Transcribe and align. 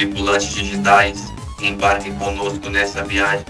tripulantes 0.00 0.54
digitais, 0.54 1.30
embarquem 1.60 2.16
conosco 2.16 2.70
nessa 2.70 3.04
viagem. 3.04 3.44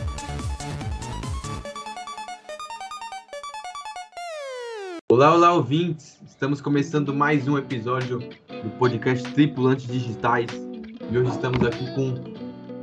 Olá, 5.09 5.33
olá, 5.33 5.53
ouvintes! 5.53 6.19
Estamos 6.27 6.61
começando 6.61 7.15
mais 7.15 7.47
um 7.47 7.57
episódio 7.57 8.19
do 8.19 8.71
podcast 8.81 9.23
Tripulantes 9.33 9.87
Digitais 9.87 10.51
e 11.09 11.17
hoje 11.17 11.30
estamos 11.30 11.64
aqui 11.64 11.95
com 11.95 12.14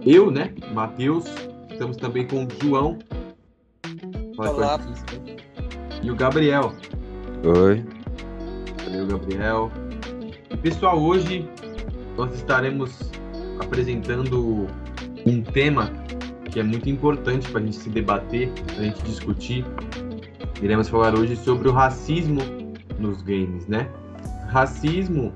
eu, 0.05 0.31
né, 0.31 0.53
Matheus, 0.73 1.25
estamos 1.69 1.97
também 1.97 2.25
com 2.25 2.45
o 2.45 2.47
João. 2.63 2.97
Olá. 4.37 4.79
E 6.01 6.09
o 6.09 6.15
Gabriel. 6.15 6.73
Oi. 7.43 7.83
Valeu, 8.85 9.07
Gabriel. 9.07 9.71
E 10.49 10.55
pessoal, 10.55 10.97
hoje 10.97 11.45
nós 12.15 12.33
estaremos 12.33 13.16
apresentando 13.59 14.67
um 15.25 15.41
tema 15.41 15.91
que 16.51 16.59
é 16.59 16.63
muito 16.63 16.89
importante 16.89 17.49
para 17.49 17.61
a 17.61 17.63
gente 17.63 17.77
se 17.77 17.89
debater, 17.89 18.49
para 18.65 18.77
a 18.77 18.83
gente 18.83 19.01
discutir. 19.03 19.65
Iremos 20.61 20.89
falar 20.89 21.17
hoje 21.17 21.35
sobre 21.35 21.67
o 21.67 21.71
racismo 21.71 22.41
nos 22.97 23.21
games, 23.21 23.67
né? 23.67 23.89
Racismo 24.49 25.33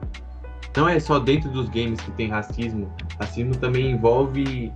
não 0.75 0.87
é 0.87 0.99
só 0.99 1.19
dentro 1.19 1.49
dos 1.49 1.69
games 1.69 1.99
que 1.99 2.11
tem 2.11 2.29
racismo, 2.29 2.91
racismo 3.19 3.55
também 3.55 3.91
envolve 3.91 4.71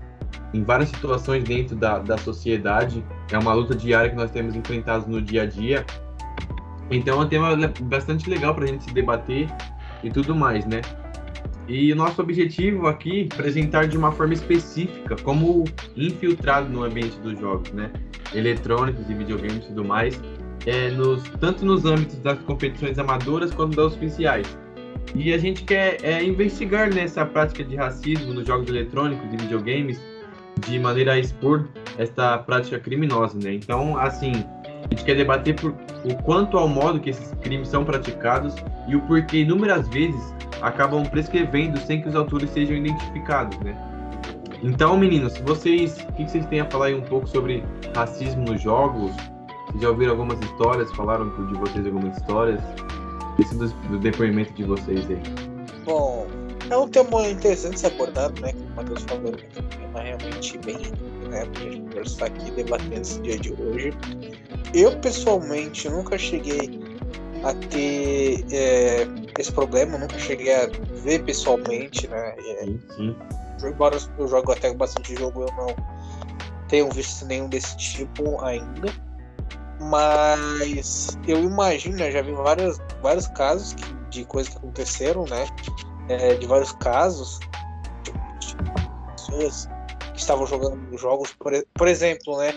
em 0.53 0.63
várias 0.63 0.89
situações 0.89 1.43
dentro 1.43 1.75
da, 1.75 1.99
da 1.99 2.17
sociedade. 2.17 3.03
É 3.31 3.37
uma 3.37 3.53
luta 3.53 3.75
diária 3.75 4.09
que 4.09 4.15
nós 4.15 4.31
temos 4.31 4.55
enfrentado 4.55 5.09
no 5.09 5.21
dia 5.21 5.43
a 5.43 5.45
dia. 5.45 5.85
Então 6.91 7.21
é 7.21 7.25
um 7.25 7.27
tema 7.27 7.55
bastante 7.83 8.29
legal 8.29 8.53
para 8.53 8.65
a 8.65 8.67
gente 8.67 8.83
se 8.83 8.93
debater 8.93 9.47
e 10.03 10.09
tudo 10.09 10.35
mais, 10.35 10.65
né? 10.65 10.81
E 11.67 11.91
o 11.91 11.95
nosso 11.95 12.21
objetivo 12.21 12.87
aqui 12.87 13.21
é 13.21 13.33
apresentar 13.33 13.87
de 13.87 13.97
uma 13.97 14.11
forma 14.11 14.33
específica 14.33 15.15
como 15.23 15.63
infiltrado 15.95 16.69
no 16.69 16.83
ambiente 16.83 17.17
dos 17.19 17.39
jogos, 17.39 17.71
né? 17.71 17.91
Eletrônicos 18.33 19.09
e 19.09 19.13
videogames 19.13 19.65
e 19.65 19.67
tudo 19.67 19.83
mais, 19.83 20.19
é, 20.65 20.91
nos, 20.91 21.23
tanto 21.39 21.65
nos 21.65 21.85
âmbitos 21.85 22.19
das 22.19 22.37
competições 22.39 22.99
amadoras 22.99 23.51
quanto 23.51 23.75
das 23.75 23.93
oficiais. 23.93 24.57
E 25.15 25.33
a 25.33 25.37
gente 25.37 25.63
quer 25.63 25.97
é, 26.03 26.23
investigar 26.23 26.93
nessa 26.93 27.25
prática 27.25 27.63
de 27.63 27.75
racismo 27.75 28.33
nos 28.33 28.45
jogos 28.45 28.67
eletrônicos 28.69 29.33
e 29.33 29.37
videogames 29.37 29.99
de 30.67 30.79
maneira 30.79 31.13
a 31.13 31.19
expor 31.19 31.67
esta 31.97 32.37
prática 32.37 32.79
criminosa, 32.79 33.37
né? 33.41 33.53
Então, 33.53 33.97
assim, 33.97 34.31
a 34.83 34.87
gente 34.89 35.03
quer 35.03 35.15
debater 35.15 35.55
por, 35.55 35.73
o 36.03 36.15
quanto 36.23 36.57
ao 36.57 36.67
modo 36.67 36.99
que 36.99 37.09
esses 37.09 37.33
crimes 37.41 37.69
são 37.69 37.83
praticados 37.83 38.53
e 38.87 38.95
o 38.95 39.01
porquê 39.01 39.39
inúmeras 39.39 39.87
vezes 39.89 40.33
acabam 40.65 41.05
prescrevendo 41.05 41.79
sem 41.79 42.01
que 42.01 42.09
os 42.09 42.15
autores 42.15 42.49
sejam 42.49 42.75
identificados, 42.75 43.57
né? 43.59 43.77
Então, 44.63 44.97
meninos, 44.97 45.33
se 45.33 45.43
vocês, 45.43 45.95
o 46.09 46.13
que 46.13 46.27
vocês 46.27 46.43
têm 46.47 46.59
a 46.59 46.65
falar 46.65 46.87
aí 46.87 46.95
um 46.95 47.03
pouco 47.03 47.27
sobre 47.27 47.63
racismo 47.95 48.43
nos 48.45 48.61
jogos? 48.61 49.11
Vocês 49.67 49.83
já 49.83 49.89
ouviram 49.89 50.13
algumas 50.13 50.39
histórias? 50.39 50.91
Falaram 50.95 51.29
de 51.29 51.53
vocês 51.59 51.85
algumas 51.85 52.17
histórias? 52.17 52.59
Esse 53.37 53.55
do, 53.55 53.67
do 53.67 53.99
depoimento 53.99 54.53
de 54.53 54.63
vocês 54.63 55.07
aí. 55.07 55.21
Bom, 55.85 56.25
é 56.71 56.75
um 56.75 56.87
tema 56.87 57.27
interessante 57.27 57.75
de 57.75 57.79
ser 57.81 57.87
abordado, 57.87 58.41
né? 58.41 58.51
Como 58.53 58.65
o 58.65 58.75
Matheus 58.75 59.03
falou, 59.03 59.33
é 59.55 59.59
um 59.59 59.67
tema 59.67 59.99
realmente 59.99 60.57
bem, 60.59 60.77
né? 61.29 61.45
Pra 61.45 61.61
gente 61.61 61.81
conversar 61.81 62.25
aqui, 62.25 62.51
debatendo 62.51 63.01
esse 63.01 63.21
dia 63.21 63.37
de 63.37 63.53
hoje. 63.53 63.93
Eu, 64.73 64.97
pessoalmente, 64.97 65.87
nunca 65.89 66.17
cheguei 66.17 66.84
a 67.45 67.53
ter 67.53 68.43
é, 68.51 69.07
esse 69.37 69.51
problema, 69.51 69.99
nunca 69.99 70.17
cheguei 70.17 70.53
a 70.53 70.67
ver 71.03 71.23
pessoalmente, 71.23 72.07
né? 72.07 72.35
É, 72.39 72.63
sim, 72.65 72.81
sim. 72.95 73.15
Embora 73.63 73.97
eu 74.17 74.27
jogo 74.27 74.51
até 74.51 74.73
bastante 74.73 75.15
jogo, 75.15 75.43
eu 75.43 75.53
não 75.55 75.75
tenho 76.67 76.89
visto 76.89 77.23
nenhum 77.25 77.47
desse 77.47 77.77
tipo 77.77 78.43
ainda. 78.43 78.91
Mas 79.79 81.19
eu 81.27 81.39
imagino, 81.43 81.97
né, 81.97 82.11
já 82.11 82.23
vi 82.23 82.31
vários, 82.31 82.79
vários 83.03 83.27
casos 83.27 83.73
que, 83.73 83.93
de 84.09 84.25
coisas 84.25 84.51
que 84.51 84.57
aconteceram, 84.57 85.25
né? 85.25 85.45
É, 86.09 86.33
de 86.33 86.47
vários 86.47 86.71
casos 86.73 87.39
de 88.03 88.11
pessoas 89.15 89.69
que 90.13 90.19
estavam 90.19 90.47
jogando 90.47 90.97
jogos, 90.97 91.31
por, 91.33 91.53
por 91.75 91.87
exemplo, 91.87 92.37
né? 92.39 92.53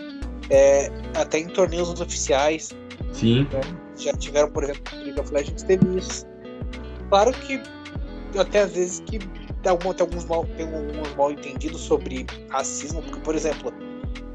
É, 0.48 0.90
até 1.14 1.40
em 1.40 1.48
torneios 1.48 2.00
oficiais. 2.00 2.70
Sim. 3.12 3.46
Né, 3.52 3.60
já 4.04 4.12
tiveram, 4.12 4.50
por 4.50 4.64
exemplo, 4.64 4.82
League 4.98 5.20
of 5.20 5.32
Legends 5.32 5.62
teve 5.62 5.98
isso. 5.98 6.26
Claro 7.08 7.32
que 7.32 7.60
até 8.38 8.60
às 8.60 8.72
vezes 8.72 9.00
que 9.06 9.18
tem, 9.18 9.70
algum, 9.70 9.92
tem 9.92 10.06
alguns 10.06 10.24
mal, 10.26 10.44
tem 10.56 10.66
alguns 10.66 11.14
mal 11.14 11.32
entendidos 11.32 11.80
sobre 11.80 12.26
racismo, 12.50 13.02
porque, 13.02 13.20
por 13.20 13.34
exemplo, 13.34 13.72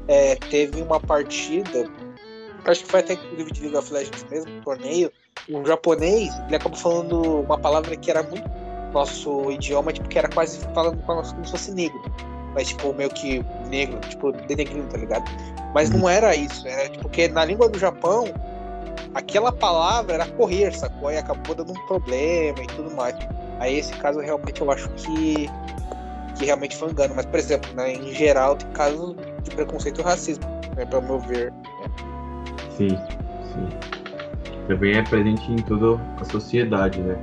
é, 0.08 0.36
teve 0.36 0.82
uma 0.82 1.00
partida, 1.00 1.88
acho 2.64 2.84
que 2.84 2.90
foi 2.90 3.00
até 3.00 3.14
inclusive 3.14 3.52
de 3.52 3.60
League 3.62 3.76
of 3.76 3.92
Legends 3.92 4.26
mesmo, 4.30 4.50
um 4.52 4.60
torneio, 4.62 5.12
um 5.48 5.64
japonês, 5.64 6.32
ele 6.46 6.56
acabou 6.56 6.78
falando 6.78 7.40
uma 7.40 7.58
palavra 7.58 7.96
que 7.96 8.10
era 8.10 8.22
muito 8.22 8.48
nosso 8.92 9.50
idioma, 9.50 9.92
tipo, 9.92 10.08
que 10.08 10.18
era 10.18 10.28
quase 10.28 10.58
falando 10.72 11.02
como 11.02 11.24
se 11.24 11.50
fosse 11.50 11.72
negro. 11.72 12.00
Mas, 12.54 12.68
tipo, 12.68 12.94
meio 12.94 13.10
que 13.10 13.44
negro, 13.68 13.98
tipo, 14.08 14.30
denegrindo, 14.30 14.86
tá 14.88 14.96
ligado? 14.96 15.24
Mas 15.74 15.90
não 15.90 16.08
era 16.08 16.34
isso, 16.36 16.66
era 16.68 16.88
tipo, 16.88 17.02
porque 17.02 17.26
na 17.26 17.44
língua 17.44 17.68
do 17.68 17.78
Japão, 17.78 18.26
aquela 19.14 19.52
palavra 19.52 20.14
era 20.14 20.26
correr, 20.26 20.72
sacou? 20.72 21.10
E 21.10 21.18
acabou 21.18 21.54
dando 21.54 21.72
um 21.72 21.86
problema 21.86 22.62
e 22.62 22.66
tudo 22.66 22.90
mais. 22.94 23.16
Aí 23.60 23.78
esse 23.78 23.92
caso 23.94 24.20
realmente 24.20 24.60
eu 24.60 24.70
acho 24.70 24.88
que, 24.90 25.48
que 26.36 26.44
realmente 26.44 26.76
foi 26.76 26.88
um 26.88 26.90
engano. 26.90 27.14
Mas, 27.14 27.26
por 27.26 27.38
exemplo, 27.38 27.72
né, 27.74 27.92
em 27.92 28.12
geral 28.12 28.56
tem 28.56 28.70
casos 28.70 29.14
de 29.42 29.50
preconceito 29.50 30.00
e 30.00 30.04
racismo, 30.04 30.44
né, 30.76 30.84
para 30.84 31.00
meu 31.00 31.18
ver. 31.20 31.52
Sim, 32.76 32.88
sim. 32.88 33.68
Também 34.66 34.96
é 34.96 35.02
presente 35.02 35.52
em 35.52 35.56
toda 35.56 36.00
a 36.20 36.24
sociedade, 36.24 37.00
né? 37.00 37.16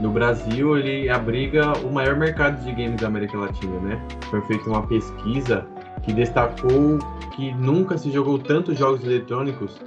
No 0.00 0.10
Brasil, 0.10 0.78
ele 0.78 1.10
abriga 1.10 1.72
o 1.78 1.90
maior 1.90 2.16
mercado 2.16 2.62
de 2.64 2.70
games 2.70 3.00
da 3.00 3.08
América 3.08 3.36
Latina, 3.36 3.80
né? 3.80 4.00
Foi 4.30 4.40
feita 4.42 4.70
uma 4.70 4.86
pesquisa 4.86 5.66
que 6.02 6.12
destacou 6.12 6.98
que 7.34 7.52
nunca 7.54 7.98
se 7.98 8.10
jogou 8.12 8.38
tantos 8.38 8.78
jogos 8.78 9.02
eletrônicos 9.04 9.80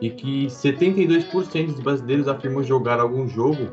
e 0.00 0.10
que 0.10 0.46
72% 0.46 1.66
dos 1.66 1.80
brasileiros 1.80 2.28
afirmam 2.28 2.62
jogar 2.62 2.98
algum 3.00 3.28
jogo 3.28 3.68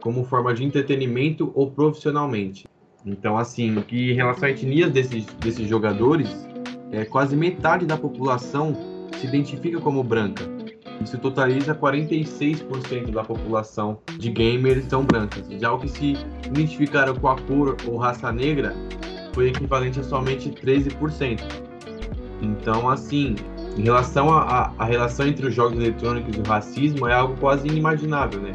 como 0.00 0.24
forma 0.24 0.54
de 0.54 0.64
entretenimento 0.64 1.50
ou 1.54 1.70
profissionalmente. 1.70 2.66
Então, 3.04 3.36
assim, 3.36 3.80
que 3.82 4.12
em 4.12 4.14
relação 4.14 4.48
à 4.48 4.50
etnia 4.50 4.88
desses, 4.88 5.26
desses 5.40 5.68
jogadores, 5.68 6.46
é, 6.90 7.04
quase 7.04 7.36
metade 7.36 7.86
da 7.86 7.96
população 7.96 8.74
se 9.18 9.26
identifica 9.26 9.80
como 9.80 10.02
branca. 10.02 10.44
Isso 11.02 11.18
totaliza 11.18 11.74
46% 11.74 13.10
da 13.10 13.22
população 13.22 13.98
de 14.18 14.30
gamers 14.30 14.86
são 14.86 15.04
brancas. 15.04 15.46
Já 15.60 15.72
o 15.72 15.78
que 15.78 15.88
se 15.88 16.16
identificaram 16.46 17.14
com 17.14 17.28
a 17.28 17.38
cor 17.38 17.76
ou 17.86 17.96
raça 17.96 18.32
negra 18.32 18.74
foi 19.32 19.48
equivalente 19.48 20.00
a 20.00 20.02
somente 20.02 20.50
13%. 20.50 21.40
Então, 22.40 22.88
assim, 22.88 23.36
em 23.76 23.82
relação 23.82 24.30
à 24.32 24.84
relação 24.84 25.26
entre 25.26 25.46
os 25.46 25.54
jogos 25.54 25.78
eletrônicos 25.78 26.34
e 26.34 26.40
o 26.40 26.42
racismo, 26.44 27.06
é 27.06 27.14
algo 27.14 27.36
quase 27.36 27.68
inimaginável, 27.68 28.40
né? 28.40 28.52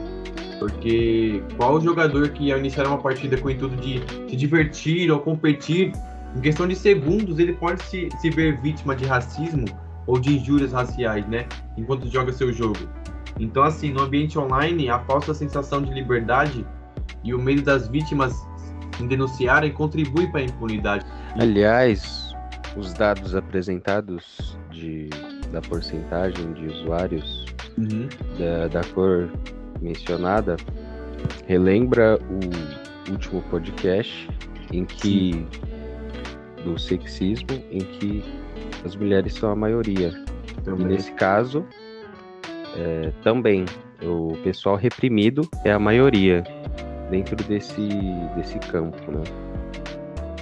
Porque 0.57 1.43
qual 1.57 1.79
jogador 1.79 2.29
que 2.29 2.51
ao 2.51 2.59
iniciar 2.59 2.87
uma 2.87 2.97
partida 2.97 3.37
com 3.37 3.47
o 3.47 3.51
intuito 3.51 3.75
de 3.77 4.01
se 4.29 4.35
divertir 4.35 5.11
ou 5.11 5.19
competir, 5.19 5.91
em 6.35 6.41
questão 6.41 6.67
de 6.67 6.75
segundos, 6.75 7.39
ele 7.39 7.53
pode 7.53 7.83
se, 7.83 8.09
se 8.19 8.29
ver 8.29 8.59
vítima 8.61 8.95
de 8.95 9.05
racismo 9.05 9.65
ou 10.07 10.19
de 10.19 10.37
injúrias 10.37 10.71
raciais, 10.71 11.27
né? 11.27 11.45
Enquanto 11.77 12.09
joga 12.09 12.31
seu 12.31 12.51
jogo. 12.51 12.79
Então, 13.39 13.63
assim, 13.63 13.91
no 13.91 14.01
ambiente 14.01 14.37
online, 14.39 14.89
a 14.89 14.99
falsa 14.99 15.33
sensação 15.33 15.81
de 15.81 15.93
liberdade 15.93 16.65
e 17.23 17.33
o 17.33 17.39
medo 17.39 17.61
das 17.61 17.87
vítimas 17.87 18.33
em 18.99 19.07
denunciarem 19.07 19.71
contribui 19.71 20.27
para 20.27 20.41
a 20.41 20.43
impunidade. 20.43 21.05
Aliás, 21.39 22.35
os 22.75 22.93
dados 22.93 23.35
apresentados 23.35 24.57
de, 24.71 25.09
da 25.51 25.61
porcentagem 25.61 26.53
de 26.53 26.65
usuários 26.67 27.45
uhum. 27.77 28.07
da, 28.39 28.67
da 28.67 28.81
cor 28.93 29.29
mencionada 29.81 30.57
relembra 31.47 32.19
o 32.29 33.11
último 33.11 33.41
podcast 33.43 34.29
em 34.71 34.85
que 34.85 35.33
Sim. 35.33 35.47
do 36.63 36.79
sexismo 36.79 37.63
em 37.69 37.79
que 37.79 38.23
as 38.85 38.95
mulheres 38.95 39.33
são 39.33 39.51
a 39.51 39.55
maioria. 39.55 40.11
Também. 40.63 40.85
E 40.85 40.89
nesse 40.89 41.11
caso, 41.13 41.65
é, 42.77 43.11
também 43.23 43.65
o 44.03 44.35
pessoal 44.43 44.75
reprimido 44.75 45.47
é 45.65 45.71
a 45.71 45.79
maioria 45.79 46.43
dentro 47.09 47.35
desse, 47.35 47.89
desse 48.35 48.57
campo, 48.59 49.11
né? 49.11 49.23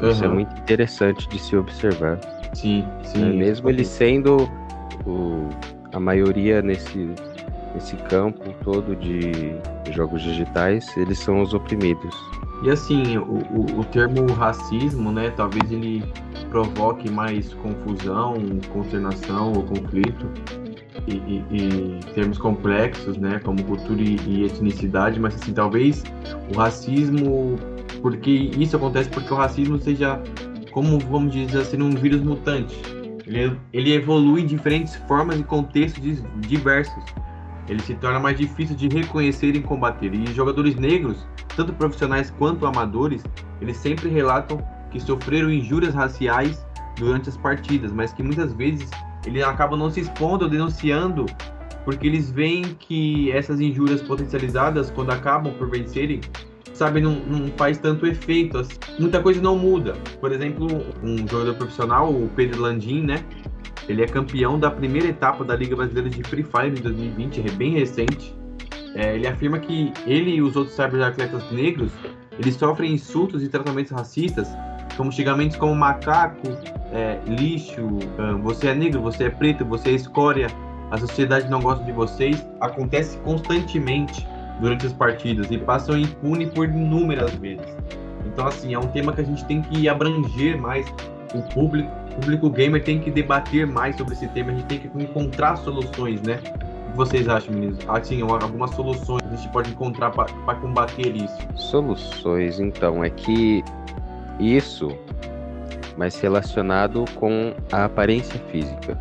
Uhum. 0.02 0.12
Isso 0.12 0.24
é 0.24 0.28
muito 0.28 0.56
interessante 0.62 1.28
de 1.28 1.40
se 1.40 1.56
observar. 1.56 2.20
Sim, 2.54 2.86
sim. 3.04 3.30
É, 3.30 3.34
mesmo 3.34 3.70
ele 3.70 3.86
sendo 3.86 4.50
o, 5.06 5.48
a 5.94 6.00
maioria 6.00 6.62
nesse, 6.62 7.10
nesse 7.74 7.96
campo 7.96 8.54
todo 8.64 8.96
de 8.96 9.32
jogos 9.92 10.22
digitais, 10.22 10.96
eles 10.98 11.20
são 11.20 11.42
os 11.42 11.54
oprimidos. 11.54 12.16
E 12.64 12.70
assim, 12.70 13.18
o, 13.18 13.40
o, 13.54 13.80
o 13.80 13.84
termo 13.86 14.32
racismo, 14.34 15.12
né, 15.12 15.32
talvez 15.36 15.72
ele 15.72 16.04
provoque 16.50 17.10
mais 17.10 17.54
confusão, 17.54 18.36
consternação 18.74 19.54
ou 19.54 19.64
conflito 19.64 20.26
e, 21.08 21.14
e, 21.16 21.46
e 21.52 22.00
termos 22.14 22.38
complexos, 22.38 23.18
né, 23.18 23.40
como 23.44 23.64
cultura 23.64 24.02
e, 24.02 24.18
e 24.28 24.44
etnicidade, 24.46 25.20
mas 25.20 25.36
assim, 25.36 25.54
talvez 25.54 26.04
o 26.54 26.58
racismo, 26.58 27.56
porque 28.02 28.30
isso 28.30 28.76
acontece 28.76 29.10
porque 29.10 29.34
o 29.34 29.38
racismo 29.38 29.80
seja, 29.80 30.22
como 30.72 31.00
vamos 31.00 31.34
dizer 31.34 31.60
assim, 31.60 31.82
um 31.82 31.92
vírus 31.92 32.22
mutante. 32.22 32.80
Ele, 33.26 33.56
ele 33.72 33.94
evolui 33.94 34.42
em 34.42 34.46
diferentes 34.46 34.96
formas 35.08 35.40
e 35.40 35.44
contextos 35.44 36.24
diversos. 36.38 37.04
Ele 37.68 37.82
se 37.82 37.94
torna 37.96 38.20
mais 38.20 38.38
difícil 38.38 38.76
de 38.76 38.88
reconhecer 38.88 39.56
e 39.56 39.62
combater. 39.62 40.14
E 40.14 40.26
jogadores 40.34 40.76
negros, 40.76 41.28
tanto 41.56 41.72
profissionais 41.74 42.32
quanto 42.32 42.66
amadores, 42.66 43.24
eles 43.62 43.78
sempre 43.78 44.10
relatam 44.10 44.60
que 44.90 45.00
sofreram 45.00 45.52
injúrias 45.52 45.94
raciais 45.94 46.66
durante 46.98 47.30
as 47.30 47.38
partidas, 47.38 47.92
mas 47.92 48.12
que 48.12 48.24
muitas 48.24 48.54
vezes 48.54 48.90
eles 49.26 49.44
acabam 49.44 49.78
não 49.78 49.92
se 49.92 50.00
expondo 50.00 50.46
ou 50.46 50.50
denunciando 50.50 51.28
porque 51.86 52.08
eles 52.08 52.30
veem 52.30 52.64
que 52.78 53.32
essas 53.32 53.60
injúrias 53.60 54.02
potencializadas, 54.02 54.92
quando 54.92 55.12
acabam 55.12 55.54
por 55.54 55.70
vencerem, 55.70 56.22
sabe, 56.80 57.02
não, 57.02 57.12
não 57.12 57.48
faz 57.58 57.78
tanto 57.78 58.08
efeito. 58.08 58.58
Assim. 58.58 58.74
Muita 58.98 59.22
coisa 59.22 59.42
não 59.42 59.58
muda. 59.58 59.94
Por 60.20 60.32
exemplo, 60.32 60.68
um 61.04 61.18
jogador 61.28 61.54
profissional, 61.56 62.10
o 62.10 62.30
Pedro 62.36 62.62
Landim, 62.62 63.02
né? 63.04 63.24
Ele 63.88 64.02
é 64.02 64.08
campeão 64.08 64.58
da 64.58 64.72
primeira 64.72 65.08
etapa 65.08 65.44
da 65.44 65.56
Liga 65.56 65.76
Brasileira 65.76 66.10
de 66.10 66.24
Free 66.24 66.44
Fire 66.44 66.80
em 66.80 66.82
2020, 66.82 67.42
é 67.42 67.52
bem 67.52 67.74
recente. 67.74 68.36
É, 68.96 69.16
ele 69.16 69.28
afirma 69.28 69.60
que 69.60 69.92
ele 70.06 70.32
e 70.32 70.42
os 70.42 70.56
outros 70.56 70.76
cyberatletas 70.76 71.44
negros, 71.52 71.92
eles 72.40 72.56
sofrem 72.56 72.94
insultos 72.94 73.44
e 73.44 73.50
tratamentos 73.50 73.92
racistas, 73.92 74.48
como 74.96 75.12
xingamentos 75.12 75.58
como 75.58 75.76
macaco, 75.76 76.48
é, 76.92 77.20
lixo, 77.28 77.82
você 78.42 78.70
é 78.70 78.76
negro, 78.76 79.02
você 79.02 79.26
é 79.26 79.30
preto, 79.30 79.66
você 79.66 79.90
é 79.90 79.94
escória, 79.94 80.48
a 80.92 80.98
sociedade 80.98 81.50
não 81.50 81.62
gosta 81.62 81.84
de 81.84 81.92
vocês, 81.92 82.46
acontece 82.60 83.18
constantemente 83.20 84.26
durante 84.60 84.86
as 84.86 84.94
partidas 84.94 85.50
e 85.52 85.58
passam 85.58 85.98
impune 85.98 86.48
por 86.48 86.68
inúmeras 86.68 87.34
vezes. 87.36 87.66
Então, 88.26 88.48
assim, 88.48 88.74
é 88.74 88.80
um 88.80 88.88
tema 88.88 89.14
que 89.14 89.22
a 89.22 89.24
gente 89.24 89.44
tem 89.46 89.62
que 89.62 89.88
abranger 89.88 90.60
mais 90.60 90.86
o 91.34 91.42
público. 91.54 91.90
O 92.12 92.22
público 92.22 92.50
gamer 92.50 92.84
tem 92.84 93.00
que 93.00 93.10
debater 93.10 93.66
mais 93.66 93.96
sobre 93.96 94.14
esse 94.14 94.28
tema, 94.30 94.52
a 94.52 94.56
gente 94.56 94.66
tem 94.66 94.80
que 94.80 94.88
encontrar 95.02 95.56
soluções, 95.58 96.22
né? 96.22 96.40
O 96.88 96.92
que 96.92 96.98
vocês 96.98 97.30
acham, 97.30 97.54
meninos? 97.54 97.80
Assim, 97.88 98.22
algumas 98.22 98.72
soluções 98.72 99.24
a 99.24 99.36
gente 99.36 99.50
pode 99.50 99.70
encontrar 99.72 100.12
para 100.12 100.56
combater 100.56 101.16
isso. 101.16 101.38
Soluções, 101.56 102.60
então, 102.60 103.04
é 103.04 103.10
que 103.10 103.64
isso 104.40 104.90
mas 106.00 106.18
relacionado 106.22 107.04
com 107.16 107.54
a 107.74 107.84
aparência 107.84 108.40
física. 108.50 108.98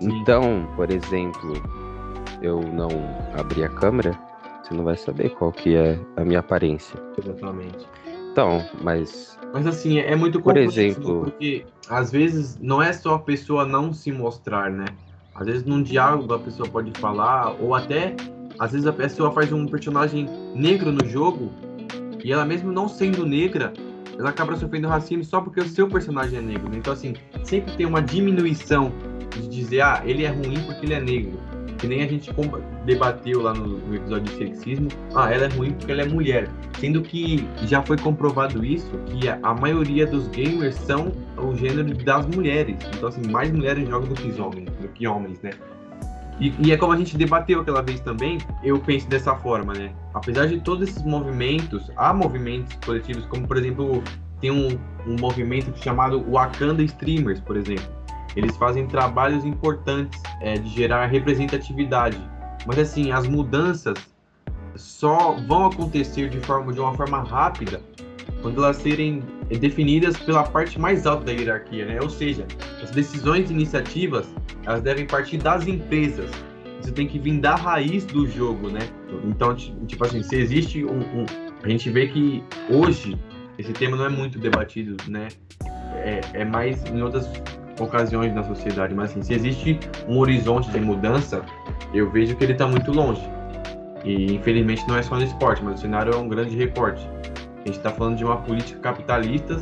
Sim. 0.00 0.08
Então, 0.22 0.66
por 0.74 0.90
exemplo, 0.90 1.62
eu 2.40 2.62
não 2.62 2.88
abri 3.38 3.62
a 3.62 3.68
câmera, 3.68 4.18
você 4.64 4.74
não 4.74 4.84
vai 4.84 4.96
saber 4.96 5.30
qual 5.30 5.52
que 5.52 5.76
é 5.76 5.98
a 6.16 6.24
minha 6.24 6.40
aparência. 6.40 6.98
Exatamente. 7.18 7.86
Então, 8.32 8.64
mas. 8.82 9.38
Mas 9.52 9.66
assim, 9.66 9.98
é 9.98 10.16
muito 10.16 10.40
Por 10.40 10.56
exemplo. 10.56 11.24
Porque 11.24 11.64
às 11.88 12.10
vezes 12.10 12.58
não 12.60 12.82
é 12.82 12.92
só 12.92 13.14
a 13.14 13.18
pessoa 13.18 13.64
não 13.64 13.92
se 13.92 14.10
mostrar, 14.10 14.70
né? 14.70 14.86
Às 15.34 15.46
vezes 15.46 15.64
num 15.64 15.82
diálogo 15.82 16.32
a 16.32 16.38
pessoa 16.38 16.68
pode 16.68 16.90
falar, 16.98 17.54
ou 17.60 17.74
até 17.74 18.16
às 18.58 18.72
vezes 18.72 18.86
a 18.86 18.92
pessoa 18.92 19.30
faz 19.32 19.52
um 19.52 19.66
personagem 19.66 20.28
negro 20.54 20.90
no 20.90 21.04
jogo 21.06 21.52
e 22.24 22.32
ela 22.32 22.44
mesmo 22.44 22.72
não 22.72 22.88
sendo 22.88 23.26
negra, 23.26 23.72
ela 24.18 24.30
acaba 24.30 24.56
sofrendo 24.56 24.88
racismo 24.88 25.24
só 25.24 25.40
porque 25.40 25.60
o 25.60 25.68
seu 25.68 25.88
personagem 25.88 26.38
é 26.38 26.42
negro. 26.42 26.68
Né? 26.70 26.78
Então, 26.78 26.92
assim, 26.92 27.14
sempre 27.42 27.76
tem 27.76 27.84
uma 27.84 28.00
diminuição 28.00 28.92
de 29.30 29.48
dizer, 29.48 29.80
ah, 29.82 30.02
ele 30.04 30.24
é 30.24 30.30
ruim 30.30 30.60
porque 30.64 30.86
ele 30.86 30.94
é 30.94 31.00
negro. 31.00 31.38
Que 31.84 31.88
nem 31.88 32.02
a 32.02 32.06
gente 32.06 32.30
debateu 32.86 33.42
lá 33.42 33.52
no, 33.52 33.94
episódio 33.94 34.22
de 34.22 34.38
sexismo, 34.38 34.88
ah, 35.14 35.30
ela 35.30 35.44
é 35.44 35.48
ruim 35.48 35.72
porque 35.72 35.92
ela 35.92 36.00
é 36.00 36.06
mulher. 36.06 36.48
Sendo 36.80 37.02
que 37.02 37.46
já 37.64 37.82
foi 37.82 37.98
comprovado 37.98 38.64
isso, 38.64 38.90
que 39.04 39.28
a, 39.28 39.38
a 39.42 39.52
maioria 39.52 40.06
dos 40.06 40.26
gamers 40.28 40.76
são 40.76 41.12
o 41.36 41.54
gênero 41.54 41.94
das 42.02 42.26
mulheres. 42.28 42.78
Então, 42.96 43.10
assim, 43.10 43.20
mais 43.30 43.52
mulheres 43.52 43.86
jogam 43.86 44.08
do 44.08 44.14
que 44.14 44.40
homens, 44.40 44.70
do 44.80 44.88
que 44.94 45.06
homens, 45.06 45.42
né? 45.42 45.50
E, 46.40 46.54
e, 46.58 46.72
é 46.72 46.76
como 46.78 46.94
a 46.94 46.96
gente 46.96 47.18
debateu 47.18 47.60
aquela 47.60 47.82
vez 47.82 48.00
também, 48.00 48.38
eu 48.62 48.80
penso 48.80 49.06
dessa 49.06 49.36
forma, 49.36 49.74
né? 49.74 49.92
Apesar 50.14 50.46
de 50.46 50.60
todos 50.60 50.88
esses 50.88 51.02
movimentos, 51.02 51.92
há 51.98 52.14
movimentos 52.14 52.78
coletivos, 52.82 53.26
como 53.26 53.46
por 53.46 53.58
exemplo, 53.58 54.02
tem 54.40 54.50
um, 54.50 54.68
um 55.06 55.16
movimento 55.20 55.70
chamado 55.76 56.24
Wakanda 56.30 56.82
Streamers, 56.82 57.40
por 57.40 57.58
exemplo. 57.58 58.03
Eles 58.36 58.56
fazem 58.56 58.86
trabalhos 58.86 59.44
importantes 59.44 60.20
é, 60.40 60.54
de 60.54 60.68
gerar 60.68 61.06
representatividade. 61.06 62.20
Mas 62.66 62.78
assim, 62.78 63.12
as 63.12 63.26
mudanças 63.26 63.98
só 64.74 65.36
vão 65.46 65.66
acontecer 65.66 66.28
de, 66.28 66.40
forma, 66.40 66.72
de 66.72 66.80
uma 66.80 66.94
forma 66.94 67.22
rápida 67.22 67.80
quando 68.42 68.62
elas 68.62 68.76
serem 68.76 69.22
definidas 69.60 70.16
pela 70.18 70.42
parte 70.42 70.78
mais 70.78 71.06
alta 71.06 71.24
da 71.24 71.32
hierarquia, 71.32 71.86
né? 71.86 71.98
Ou 72.02 72.10
seja, 72.10 72.46
as 72.82 72.90
decisões 72.90 73.50
e 73.50 73.52
iniciativas 73.52 74.26
elas 74.66 74.82
devem 74.82 75.06
partir 75.06 75.38
das 75.38 75.66
empresas. 75.66 76.30
Isso 76.82 76.92
tem 76.92 77.06
que 77.06 77.18
vir 77.18 77.40
da 77.40 77.54
raiz 77.54 78.04
do 78.04 78.26
jogo, 78.26 78.68
né? 78.68 78.80
Então, 79.24 79.54
tipo 79.54 80.04
assim, 80.04 80.22
se 80.22 80.36
existe 80.36 80.84
um, 80.84 80.98
um 80.98 81.26
a 81.62 81.68
gente 81.68 81.88
vê 81.88 82.06
que 82.06 82.44
hoje 82.68 83.18
esse 83.58 83.72
tema 83.72 83.96
não 83.96 84.04
é 84.04 84.10
muito 84.10 84.38
debatido, 84.38 84.96
né? 85.08 85.28
É, 85.94 86.20
é 86.34 86.44
mais 86.44 86.84
em 86.84 87.00
outras 87.00 87.26
ocasiões 87.80 88.34
na 88.34 88.42
sociedade, 88.42 88.94
mas 88.94 89.10
assim, 89.10 89.22
se 89.22 89.34
existe 89.34 89.78
um 90.08 90.18
horizonte 90.18 90.70
de 90.70 90.80
mudança, 90.80 91.42
eu 91.92 92.10
vejo 92.10 92.36
que 92.36 92.44
ele 92.44 92.52
está 92.52 92.66
muito 92.66 92.92
longe. 92.92 93.22
E 94.04 94.34
infelizmente 94.34 94.86
não 94.86 94.96
é 94.96 95.02
só 95.02 95.16
no 95.16 95.24
esporte, 95.24 95.64
mas 95.64 95.78
o 95.78 95.82
cenário 95.82 96.12
é 96.12 96.16
um 96.16 96.28
grande 96.28 96.56
recorte. 96.56 97.08
A 97.64 97.66
gente 97.66 97.78
está 97.78 97.90
falando 97.90 98.16
de 98.16 98.24
uma 98.24 98.36
política 98.36 98.78
capitalista 98.80 99.58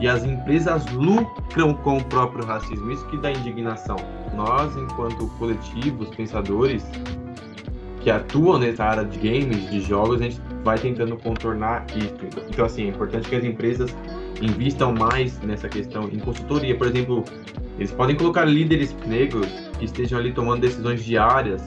e 0.00 0.08
as 0.08 0.24
empresas 0.24 0.84
lucram 0.92 1.74
com 1.74 1.98
o 1.98 2.04
próprio 2.04 2.44
racismo. 2.44 2.90
Isso 2.90 3.06
que 3.06 3.18
dá 3.18 3.30
indignação. 3.30 3.96
Nós, 4.34 4.74
enquanto 4.76 5.28
coletivos, 5.38 6.08
pensadores 6.14 6.84
que 8.00 8.10
atuam 8.10 8.58
nessa 8.58 8.84
área 8.84 9.04
de 9.04 9.18
games, 9.18 9.70
de 9.70 9.80
jogos, 9.80 10.20
a 10.20 10.24
gente 10.24 10.40
vai 10.62 10.78
tentando 10.78 11.16
contornar 11.16 11.86
isso. 11.96 12.14
Então, 12.50 12.64
assim, 12.64 12.84
é 12.84 12.88
importante 12.88 13.28
que 13.28 13.36
as 13.36 13.44
empresas 13.44 13.94
invistam 14.40 14.92
mais 14.92 15.38
nessa 15.40 15.68
questão 15.68 16.08
em 16.08 16.18
consultoria. 16.18 16.76
Por 16.76 16.86
exemplo, 16.86 17.24
eles 17.78 17.92
podem 17.92 18.16
colocar 18.16 18.44
líderes 18.44 18.94
negros 19.06 19.46
que 19.78 19.84
estejam 19.84 20.18
ali 20.18 20.32
tomando 20.32 20.60
decisões 20.60 21.04
diárias 21.04 21.62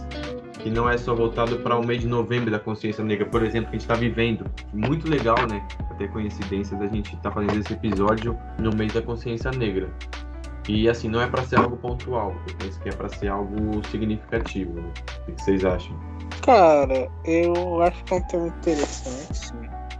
que 0.68 0.70
não 0.70 0.90
é 0.90 0.98
só 0.98 1.16
voltado 1.16 1.60
para 1.60 1.78
o 1.78 1.86
mês 1.86 2.02
de 2.02 2.08
novembro 2.08 2.52
da 2.52 2.60
consciência 2.60 3.04
negra, 3.04 3.26
por 3.26 3.44
exemplo, 3.44 3.70
que 3.70 3.78
a 3.78 3.80
gente 3.80 3.82
está 3.82 3.96
vivendo. 3.96 4.46
Muito 4.74 5.10
legal, 5.10 5.38
né? 5.50 5.66
Até 5.92 6.08
coincidência 6.08 6.76
da 6.78 6.88
gente 6.88 7.16
estar 7.16 7.30
tá 7.30 7.32
fazendo 7.32 7.60
esse 7.60 7.74
episódio 7.74 8.38
no 8.60 8.76
mês 8.76 8.92
da 8.92 9.02
consciência 9.02 9.52
negra. 9.52 9.90
E 10.68 10.90
assim, 10.90 11.08
não 11.08 11.22
é 11.22 11.28
para 11.28 11.44
ser 11.44 11.60
algo 11.60 11.78
pontual, 11.78 12.36
eu 12.50 12.56
penso 12.58 12.80
que 12.82 12.90
é 12.90 12.92
para 12.92 13.08
ser 13.08 13.30
algo 13.30 13.82
significativo. 13.90 14.74
Né? 14.74 14.92
O 15.28 15.32
que 15.32 15.42
vocês 15.42 15.64
acham? 15.64 15.98
Cara, 16.42 17.10
eu 17.24 17.82
acho 17.82 18.04
que 18.04 18.14
é 18.14 18.18
um 18.18 18.22
tema 18.24 18.48
interessante, 18.48 19.54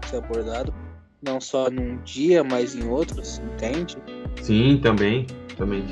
ser 0.06 0.18
abordado. 0.18 0.74
Não 1.22 1.42
só 1.42 1.70
num 1.70 1.98
dia, 2.04 2.44
mas 2.44 2.76
em 2.76 2.88
outros, 2.88 3.40
entende? 3.40 3.98
Sim, 4.42 4.80
também. 4.82 5.26
Também. 5.58 5.84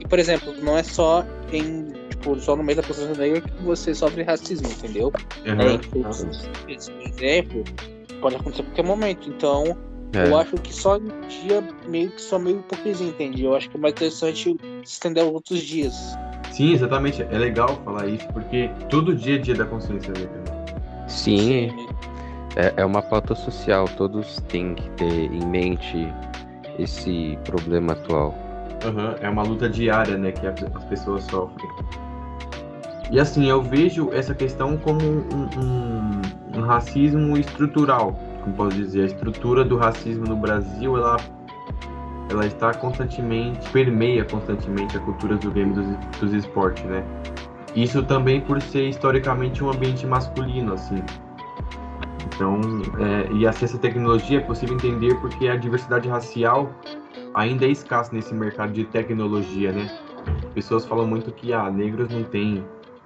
E, 0.00 0.08
por 0.08 0.18
exemplo, 0.18 0.54
não 0.62 0.78
é 0.78 0.82
só 0.82 1.24
em 1.52 1.92
tipo, 2.18 2.38
só 2.40 2.56
no 2.56 2.62
meio 2.62 2.76
da 2.76 2.82
consciência 2.82 3.14
negra 3.14 3.40
que 3.40 3.62
você 3.62 3.94
sofre 3.94 4.22
racismo, 4.22 4.68
entendeu? 4.68 5.12
Uhum. 5.46 5.60
É, 5.60 5.78
por 5.78 6.70
exemplo, 6.70 7.64
pode 8.20 8.36
acontecer 8.36 8.62
a 8.62 8.64
qualquer 8.64 8.84
momento. 8.84 9.28
Então, 9.28 9.76
é. 10.14 10.28
eu 10.28 10.36
acho 10.36 10.56
que 10.56 10.74
só 10.74 10.98
no 10.98 11.12
dia 11.28 11.62
meio 11.86 12.10
que 12.10 12.20
só 12.20 12.38
meio 12.38 12.58
hipocrisia, 12.58 13.06
entende? 13.06 13.44
Eu 13.44 13.54
acho 13.54 13.70
que 13.70 13.76
é 13.76 13.80
mais 13.80 13.92
interessante 13.92 14.56
estender 14.84 15.22
aos 15.22 15.32
outros 15.32 15.60
dias. 15.60 15.94
Sim, 16.50 16.72
exatamente. 16.72 17.22
É 17.22 17.38
legal 17.38 17.80
falar 17.84 18.08
isso, 18.08 18.26
porque 18.32 18.70
todo 18.90 19.14
dia 19.14 19.36
é 19.36 19.38
dia 19.38 19.54
da 19.54 19.64
consciência 19.64 20.12
negra. 20.12 20.42
Sim. 21.06 21.70
É, 22.56 22.72
é 22.76 22.84
uma 22.84 23.02
pauta 23.02 23.34
social, 23.34 23.86
todos 23.96 24.40
têm 24.48 24.74
que 24.74 24.88
ter 24.90 25.32
em 25.32 25.44
mente 25.46 26.12
esse 26.78 27.38
problema 27.44 27.92
atual. 27.92 28.34
Uhum, 28.84 29.14
é 29.20 29.28
uma 29.28 29.42
luta 29.42 29.68
diária, 29.68 30.16
né, 30.16 30.32
que 30.32 30.46
as 30.46 30.84
pessoas 30.84 31.24
sofrem. 31.24 31.68
E 33.10 33.18
assim, 33.18 33.48
eu 33.48 33.62
vejo 33.62 34.10
essa 34.12 34.34
questão 34.34 34.76
como 34.76 35.00
um, 35.02 35.48
um, 35.56 36.58
um, 36.58 36.60
racismo 36.60 37.38
estrutural, 37.38 38.18
como 38.42 38.54
posso 38.54 38.76
dizer. 38.76 39.02
A 39.02 39.06
estrutura 39.06 39.64
do 39.64 39.76
racismo 39.76 40.26
no 40.26 40.36
Brasil, 40.36 40.96
ela, 40.96 41.16
ela 42.30 42.46
está 42.46 42.74
constantemente, 42.74 43.66
permeia 43.70 44.24
constantemente 44.26 44.96
a 44.96 45.00
cultura 45.00 45.36
do 45.36 45.50
game 45.50 45.72
dos, 45.72 45.86
dos 46.20 46.32
esportes, 46.34 46.84
né? 46.84 47.02
Isso 47.74 48.02
também 48.02 48.40
por 48.40 48.60
ser 48.60 48.88
historicamente 48.88 49.64
um 49.64 49.70
ambiente 49.70 50.06
masculino, 50.06 50.74
assim. 50.74 51.02
Então, 52.26 52.60
é, 52.98 53.32
e 53.32 53.46
acesso 53.46 53.76
à 53.76 53.78
tecnologia 53.78 54.38
é 54.38 54.40
possível 54.40 54.74
entender 54.74 55.14
porque 55.20 55.48
a 55.48 55.56
diversidade 55.56 56.08
racial 56.08 56.70
ainda 57.34 57.66
é 57.66 57.70
escassa 57.70 58.14
nesse 58.14 58.34
mercado 58.34 58.72
de 58.72 58.84
tecnologia, 58.84 59.72
né? 59.72 59.90
Pessoas 60.54 60.84
falam 60.84 61.06
muito 61.06 61.30
que 61.32 61.52
ah, 61.52 61.70
negros 61.70 62.08
não 62.10 62.24
têm 62.24 62.64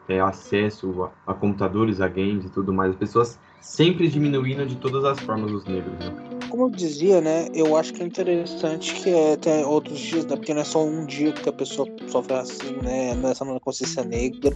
é, 0.08 0.20
acesso 0.20 1.04
a, 1.04 1.32
a, 1.32 1.34
computadores, 1.34 2.00
a 2.00 2.08
games 2.08 2.44
e 2.44 2.50
tudo 2.50 2.72
mais. 2.72 2.92
As 2.92 2.96
pessoas 2.96 3.38
sempre 3.60 4.08
diminuindo 4.08 4.66
de 4.66 4.76
todas 4.76 5.04
as 5.04 5.18
formas 5.20 5.50
os 5.52 5.64
negros, 5.64 5.98
né? 5.98 6.12
Como 6.48 6.64
eu 6.64 6.70
dizia, 6.70 7.20
né? 7.20 7.48
Eu 7.54 7.76
acho 7.76 7.92
que 7.94 8.02
é 8.02 8.06
interessante 8.06 8.94
que 8.94 9.10
é, 9.10 9.36
tem 9.36 9.64
outros 9.64 9.98
dias, 9.98 10.26
né? 10.26 10.36
Porque 10.36 10.52
não 10.52 10.62
é 10.62 10.64
só 10.64 10.84
um 10.84 11.06
dia 11.06 11.32
que 11.32 11.48
a 11.48 11.52
pessoa 11.52 11.88
sofre 12.08 12.34
assim, 12.34 12.76
né? 12.82 13.14
Não 13.14 13.30
é 13.30 13.60
consciência 13.60 14.04
negra. 14.04 14.54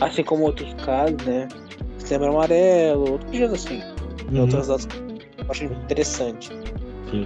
Assim 0.00 0.24
como 0.24 0.44
outros 0.44 0.72
casos, 0.84 1.16
né? 1.24 1.48
Setembro 2.10 2.30
amarelo, 2.30 3.12
outros 3.12 3.30
dias 3.30 3.52
assim. 3.52 3.80
Uhum. 4.32 4.40
Outras 4.40 4.66
datas 4.66 4.88
eu 5.38 5.46
acho 5.48 5.64
interessante. 5.64 6.48
Sim. 7.08 7.24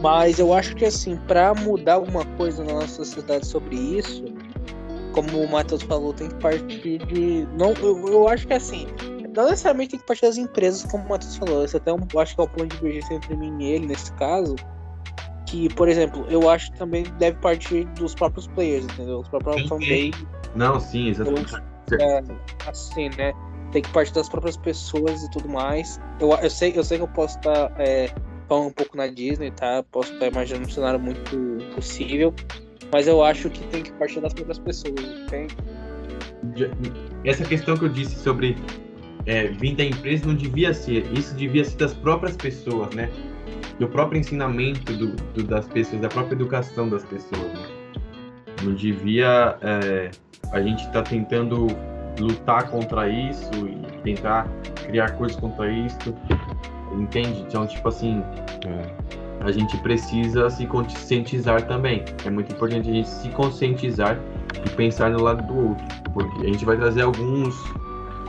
Mas 0.00 0.38
eu 0.38 0.54
acho 0.54 0.76
que 0.76 0.84
assim, 0.84 1.16
para 1.26 1.52
mudar 1.52 1.94
alguma 1.94 2.24
coisa 2.36 2.62
na 2.62 2.74
nossa 2.74 3.04
sociedade 3.04 3.44
sobre 3.44 3.74
isso, 3.74 4.24
como 5.12 5.36
o 5.40 5.50
Matheus 5.50 5.82
falou, 5.82 6.12
tem 6.12 6.28
que 6.28 6.34
partir 6.36 6.98
de. 7.06 7.48
Não, 7.58 7.72
eu, 7.72 8.06
eu 8.06 8.28
acho 8.28 8.46
que 8.46 8.54
assim, 8.54 8.86
não 9.34 9.50
necessariamente 9.50 9.90
tem 9.90 9.98
que 9.98 10.06
partir 10.06 10.22
das 10.22 10.38
empresas, 10.38 10.84
como 10.88 11.04
o 11.04 11.08
Matheus 11.08 11.34
falou. 11.34 11.64
Esse 11.64 11.76
até 11.76 11.92
um, 11.92 12.06
acho 12.20 12.36
que 12.36 12.40
é 12.40 12.44
o 12.44 12.48
ponto 12.48 12.68
de 12.68 12.76
divergência 12.76 13.14
entre 13.14 13.34
mim 13.34 13.64
e 13.64 13.72
ele 13.72 13.86
nesse 13.86 14.12
caso. 14.12 14.54
Que, 15.44 15.68
por 15.74 15.88
exemplo, 15.88 16.24
eu 16.28 16.48
acho 16.48 16.70
que 16.70 16.78
também 16.78 17.02
deve 17.18 17.36
partir 17.38 17.84
dos 17.96 18.14
próprios 18.14 18.46
players, 18.46 18.84
entendeu? 18.84 19.18
Os 19.18 19.28
próprios 19.28 19.68
fanbase. 19.68 20.12
Não, 20.54 20.78
sim, 20.78 21.08
exatamente. 21.08 21.56
É, 22.00 22.22
assim, 22.68 23.10
né? 23.18 23.32
Tem 23.72 23.82
que 23.82 23.90
partir 23.90 24.12
das 24.12 24.28
próprias 24.28 24.56
pessoas 24.56 25.24
e 25.24 25.30
tudo 25.30 25.48
mais. 25.48 26.00
Eu, 26.20 26.30
eu, 26.30 26.50
sei, 26.50 26.72
eu 26.76 26.84
sei 26.84 26.98
que 26.98 27.04
eu 27.04 27.08
posso 27.08 27.38
estar 27.38 27.72
é, 27.80 28.12
falando 28.48 28.68
um 28.68 28.72
pouco 28.72 28.96
na 28.96 29.06
Disney, 29.06 29.50
tá? 29.50 29.82
Posso 29.90 30.12
estar 30.12 30.26
imaginando 30.26 30.66
um 30.66 30.70
cenário 30.70 31.00
muito 31.00 31.30
possível. 31.74 32.34
Mas 32.92 33.08
eu 33.08 33.24
acho 33.24 33.48
que 33.48 33.66
tem 33.68 33.82
que 33.82 33.92
partir 33.92 34.20
das 34.20 34.34
próprias 34.34 34.58
pessoas, 34.58 35.00
tem? 35.30 35.48
Essa 37.24 37.44
questão 37.44 37.76
que 37.76 37.84
eu 37.84 37.88
disse 37.88 38.16
sobre 38.16 38.56
é, 39.26 39.46
vir 39.48 39.74
da 39.76 39.84
empresa 39.84 40.26
não 40.26 40.34
devia 40.34 40.74
ser, 40.74 41.10
isso 41.12 41.34
devia 41.34 41.64
ser 41.64 41.76
das 41.76 41.94
próprias 41.94 42.36
pessoas, 42.36 42.94
né? 42.94 43.10
Do 43.78 43.88
próprio 43.88 44.20
ensinamento 44.20 44.92
do, 44.92 45.16
do 45.16 45.42
das 45.44 45.66
pessoas, 45.68 46.02
da 46.02 46.08
própria 46.08 46.34
educação 46.34 46.88
das 46.88 47.04
pessoas. 47.04 47.40
Né? 47.40 47.66
Não 48.62 48.74
devia 48.74 49.56
é, 49.62 50.10
a 50.52 50.60
gente 50.60 50.80
estar 50.80 51.02
tá 51.02 51.02
tentando 51.02 51.68
lutar 52.18 52.70
contra 52.70 53.08
isso 53.08 53.50
e 53.66 54.00
tentar 54.02 54.46
criar 54.86 55.12
coisas 55.12 55.36
contra 55.38 55.70
isso, 55.70 56.14
entende? 56.92 57.44
Então, 57.48 57.66
tipo 57.66 57.88
assim, 57.88 58.22
é 58.66 59.12
a 59.44 59.50
gente 59.50 59.76
precisa 59.78 60.48
se 60.50 60.66
conscientizar 60.66 61.66
também. 61.66 62.04
É 62.24 62.30
muito 62.30 62.52
importante 62.52 62.88
a 62.88 62.92
gente 62.92 63.08
se 63.08 63.28
conscientizar 63.30 64.18
e 64.64 64.70
pensar 64.70 65.10
no 65.10 65.22
lado 65.22 65.46
do 65.46 65.70
outro, 65.70 65.84
porque 66.12 66.46
a 66.46 66.50
gente 66.50 66.64
vai 66.64 66.76
trazer 66.76 67.02
alguns 67.02 67.54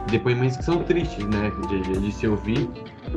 depoimentos 0.10 0.58
que 0.58 0.66
são 0.66 0.84
tristes, 0.84 1.26
né, 1.26 1.52
de, 1.70 2.00
de 2.00 2.12
se 2.12 2.28
ouvir. 2.28 2.68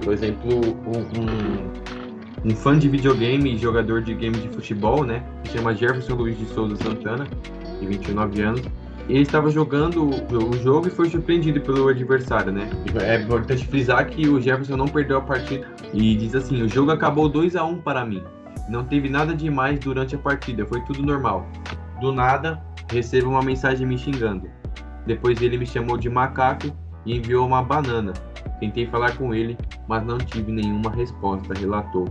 Por 0.03 0.13
exemplo, 0.13 0.61
um, 0.87 0.99
um, 1.21 2.51
um, 2.51 2.55
fã 2.55 2.79
de 2.79 2.89
videogame 2.89 3.55
e 3.55 3.57
jogador 3.57 4.03
de 4.03 4.15
game 4.15 4.37
de 4.37 4.49
futebol, 4.49 5.03
né, 5.05 5.23
que 5.43 5.53
chama 5.53 5.75
Jefferson 5.75 6.15
Luiz 6.15 6.39
de 6.39 6.47
Souza 6.47 6.77
Santana, 6.77 7.27
de 7.81 7.87
29 7.87 8.43
anos, 8.43 8.63
ele 9.09 9.23
estava 9.23 9.51
jogando 9.51 10.09
o 10.09 10.53
jogo 10.59 10.89
e 10.89 10.91
foi 10.91 11.09
surpreendido 11.09 11.61
pelo 11.61 11.89
adversário, 11.89 12.53
né? 12.53 12.69
É 13.01 13.21
importante 13.21 13.67
frisar 13.67 14.05
que 14.07 14.29
o 14.29 14.41
Jefferson 14.41 14.77
não 14.77 14.89
perdeu 14.89 15.19
a 15.19 15.21
partida 15.21 15.67
e 15.93 16.17
diz 16.17 16.35
assim: 16.35 16.63
o 16.63 16.69
jogo 16.69 16.91
acabou 16.91 17.29
2 17.29 17.55
a 17.55 17.65
1 17.65 17.79
para 17.79 18.05
mim. 18.05 18.23
Não 18.69 18.85
teve 18.85 19.09
nada 19.09 19.35
demais 19.35 19.79
durante 19.79 20.17
a 20.17 20.19
partida, 20.19 20.67
foi 20.67 20.81
tudo 20.83 21.03
normal. 21.03 21.47
Do 22.01 22.13
nada, 22.13 22.61
recebo 22.91 23.31
uma 23.31 23.43
mensagem 23.43 23.87
me 23.87 23.97
xingando. 23.97 24.51
Depois 25.07 25.41
ele 25.41 25.57
me 25.57 25.67
chamou 25.67 25.97
de 25.97 26.11
macaco 26.11 26.67
e 27.05 27.17
enviou 27.17 27.47
uma 27.47 27.63
banana. 27.63 28.13
Tentei 28.59 28.87
falar 28.87 29.17
com 29.17 29.33
ele, 29.33 29.57
mas 29.87 30.05
não 30.05 30.19
tive 30.19 30.51
nenhuma 30.51 30.91
resposta, 30.91 31.55
relatou. 31.55 32.07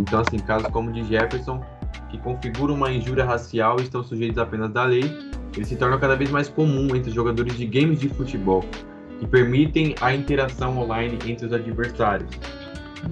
Então, 0.00 0.20
assim, 0.20 0.38
casos 0.38 0.66
como 0.68 0.90
o 0.90 0.92
de 0.92 1.04
Jefferson, 1.04 1.62
que 2.08 2.18
configuram 2.18 2.74
uma 2.74 2.90
injúria 2.90 3.24
racial, 3.24 3.76
estão 3.76 4.02
sujeitos 4.02 4.38
apenas 4.38 4.72
da 4.72 4.84
lei 4.84 5.04
ele 5.56 5.64
se 5.64 5.76
torna 5.76 5.98
cada 5.98 6.16
vez 6.16 6.30
mais 6.30 6.48
comum 6.48 6.94
entre 6.94 7.10
jogadores 7.10 7.56
de 7.56 7.66
games 7.66 8.00
de 8.00 8.08
futebol, 8.08 8.64
que 9.18 9.26
permitem 9.26 9.94
a 10.00 10.14
interação 10.14 10.78
online 10.78 11.18
entre 11.26 11.46
os 11.46 11.52
adversários. 11.52 12.30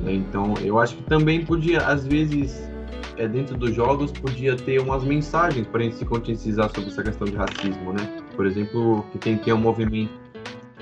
Então, 0.06 0.54
eu 0.62 0.78
acho 0.78 0.96
que 0.96 1.02
também 1.04 1.44
podia, 1.44 1.80
às 1.80 2.06
vezes, 2.06 2.68
é, 3.16 3.28
dentro 3.28 3.56
dos 3.56 3.74
jogos, 3.74 4.10
podia 4.10 4.56
ter 4.56 4.80
umas 4.80 5.04
mensagens 5.04 5.66
para 5.66 5.80
a 5.80 5.84
gente 5.84 5.96
se 5.96 6.04
conscientizar 6.04 6.70
sobre 6.70 6.90
essa 6.90 7.02
questão 7.02 7.26
de 7.26 7.36
racismo, 7.36 7.92
né? 7.92 8.22
Por 8.34 8.46
exemplo, 8.46 9.04
que 9.12 9.18
tem 9.18 9.36
que 9.36 9.44
ter 9.44 9.52
um 9.52 9.58
movimento 9.58 10.12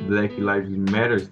Black 0.07 0.35
Lives 0.37 0.91
Matter 0.91 1.29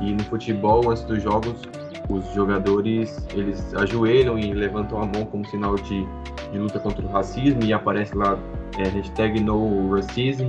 e 0.00 0.12
no 0.12 0.22
futebol, 0.24 0.90
antes 0.90 1.02
dos 1.04 1.22
jogos, 1.22 1.60
os 2.08 2.24
jogadores 2.34 3.26
eles 3.34 3.74
ajoelham 3.74 4.38
e 4.38 4.52
levantam 4.52 5.02
a 5.02 5.06
mão 5.06 5.26
como 5.26 5.46
sinal 5.48 5.74
de, 5.74 6.06
de 6.52 6.58
luta 6.58 6.78
contra 6.78 7.04
o 7.04 7.08
racismo 7.08 7.62
e 7.64 7.72
aparece 7.72 8.16
lá 8.16 8.38
é, 8.78 8.88
hashtag 8.88 9.40
no 9.40 9.94
racism. 9.94 10.48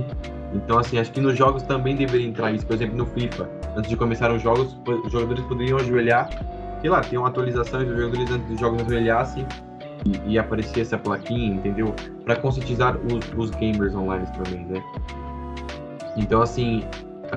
Então, 0.52 0.78
assim, 0.78 0.98
acho 0.98 1.12
que 1.12 1.20
nos 1.20 1.36
jogos 1.36 1.62
também 1.62 1.96
deveria 1.96 2.26
entrar 2.26 2.52
isso. 2.52 2.66
Por 2.66 2.74
exemplo, 2.74 2.96
no 2.96 3.06
FIFA, 3.06 3.48
antes 3.76 3.88
de 3.88 3.96
começar 3.96 4.32
os 4.32 4.42
jogos, 4.42 4.76
os 5.04 5.12
jogadores 5.12 5.44
poderiam 5.44 5.78
ajoelhar, 5.78 6.28
sei 6.80 6.90
lá, 6.90 7.00
tem 7.00 7.18
uma 7.18 7.28
atualização 7.28 7.82
e 7.82 7.84
os 7.84 7.96
jogadores 7.96 8.30
antes 8.30 8.48
dos 8.48 8.60
jogos 8.60 8.82
ajoelhassem 8.82 9.46
e, 10.04 10.32
e 10.32 10.38
aparecia 10.38 10.82
essa 10.82 10.98
plaquinha, 10.98 11.54
entendeu? 11.54 11.94
Para 12.24 12.36
conscientizar 12.36 12.96
os, 12.96 13.32
os 13.36 13.50
gamers 13.50 13.94
online 13.94 14.26
também, 14.36 14.64
né? 14.66 14.82
Então, 16.16 16.42
assim, 16.42 16.84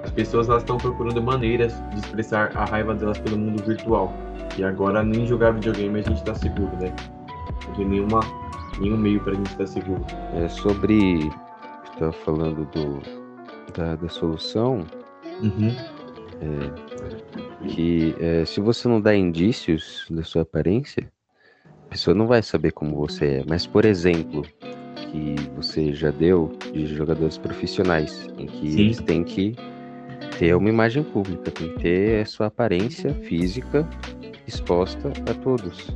as 0.02 0.10
pessoas 0.12 0.50
elas 0.50 0.64
estão 0.64 0.78
procurando 0.78 1.22
maneiras 1.22 1.74
de 1.92 2.00
expressar 2.00 2.52
a 2.56 2.66
raiva 2.66 2.96
delas 2.96 3.20
pelo 3.20 3.38
mundo 3.38 3.64
virtual. 3.64 4.14
E 4.58 4.64
agora 4.64 5.04
nem 5.04 5.26
jogar 5.26 5.52
videogame 5.52 6.00
a 6.00 6.04
gente 6.04 6.18
está 6.18 6.34
seguro, 6.34 6.72
né? 6.80 6.94
Tem 7.76 7.86
nenhuma, 7.86 8.20
nenhum 8.80 8.98
meio 8.98 9.20
para 9.22 9.34
a 9.34 9.36
gente 9.36 9.48
estar 9.48 9.58
tá 9.58 9.68
seguro. 9.68 10.06
É 10.34 10.48
sobre 10.50 11.30
estava 11.94 12.12
falando 12.12 12.66
do 12.72 13.02
da, 13.76 13.96
da 13.96 14.10
solução. 14.10 14.86
Uhum. 15.42 15.76
É, 16.42 17.68
que 17.68 18.16
é, 18.20 18.46
se 18.46 18.60
você 18.60 18.88
não 18.88 19.00
dá 19.00 19.16
indícios 19.16 20.06
da 20.10 20.24
sua 20.24 20.42
aparência, 20.42 21.10
a 21.88 21.90
pessoa 21.90 22.14
não 22.14 22.28
vai 22.28 22.42
saber 22.42 22.72
como 22.72 22.96
você 22.96 23.26
é. 23.26 23.44
Mas, 23.48 23.66
por 23.66 23.86
exemplo, 23.86 24.44
que 24.96 25.36
você 25.56 25.94
já 25.94 26.12
deu 26.12 26.52
de 26.74 26.88
jogadores 26.88 27.38
profissionais, 27.38 28.28
em 28.38 28.48
que 28.48 28.72
Sim. 28.72 28.80
eles 28.82 28.98
têm 29.00 29.24
que 29.24 29.56
ter 30.38 30.56
uma 30.56 30.70
imagem 30.70 31.04
pública, 31.04 31.52
tem 31.52 31.70
que 31.70 31.80
ter 31.80 32.22
a 32.22 32.26
sua 32.26 32.48
aparência 32.48 33.14
física 33.14 33.88
exposta 34.48 35.10
a 35.30 35.34
todos. 35.36 35.96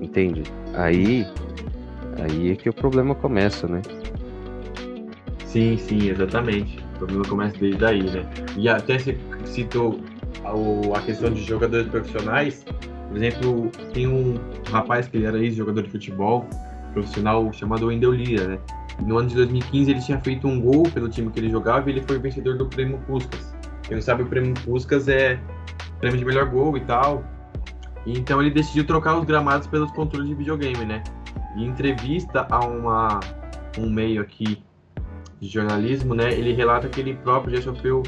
Entende? 0.00 0.42
Aí, 0.74 1.26
aí 2.22 2.52
é 2.52 2.56
que 2.56 2.68
o 2.68 2.72
problema 2.72 3.14
começa, 3.14 3.66
né? 3.66 3.82
Sim, 5.46 5.76
sim, 5.76 6.08
exatamente. 6.08 6.78
O 6.94 6.98
problema 6.98 7.24
começa 7.24 7.56
desde 7.58 7.84
aí, 7.84 8.02
né? 8.02 8.24
E 8.56 8.68
até 8.68 8.98
você 8.98 9.18
citou 9.44 10.00
a, 10.94 11.00
questão 11.00 11.30
de 11.30 11.42
jogadores 11.42 11.88
profissionais. 11.88 12.64
Por 13.08 13.16
exemplo, 13.16 13.70
tem 13.92 14.06
um 14.06 14.34
rapaz 14.70 15.06
que 15.06 15.16
ele 15.16 15.26
era 15.26 15.38
ex-jogador 15.38 15.82
de 15.82 15.90
futebol 15.90 16.46
profissional 16.92 17.52
chamado 17.52 17.86
Wendel 17.86 18.12
Lira, 18.12 18.48
né? 18.48 18.58
No 19.00 19.18
ano 19.18 19.28
de 19.28 19.34
2015 19.34 19.90
ele 19.90 20.00
tinha 20.00 20.20
feito 20.20 20.46
um 20.46 20.60
gol 20.60 20.84
pelo 20.84 21.08
time 21.08 21.30
que 21.30 21.40
ele 21.40 21.50
jogava 21.50 21.88
e 21.90 21.94
ele 21.94 22.04
foi 22.06 22.18
vencedor 22.18 22.56
do 22.56 22.66
prêmio 22.66 22.98
Puskas. 23.06 23.54
Quem 23.82 23.96
não 23.96 24.02
sabe, 24.02 24.22
o 24.22 24.26
prêmio 24.26 24.54
Puskas 24.64 25.08
é 25.08 25.38
prêmio 26.00 26.18
de 26.18 26.24
melhor 26.24 26.46
gol 26.46 26.76
e 26.76 26.80
tal. 26.80 27.24
Então 28.06 28.40
ele 28.40 28.50
decidiu 28.50 28.86
trocar 28.86 29.18
os 29.18 29.24
gramados 29.24 29.66
pelos 29.66 29.90
controles 29.92 30.28
de 30.28 30.34
videogame, 30.34 30.84
né? 30.84 31.02
Em 31.56 31.66
entrevista 31.66 32.46
a 32.50 32.60
uma, 32.64 33.20
um 33.78 33.88
meio 33.88 34.20
aqui 34.22 34.62
de 35.40 35.48
jornalismo, 35.48 36.14
né? 36.14 36.32
Ele 36.32 36.52
relata 36.52 36.88
que 36.88 37.00
ele 37.00 37.14
próprio 37.14 37.56
já 37.56 37.62
sofreu 37.62 38.02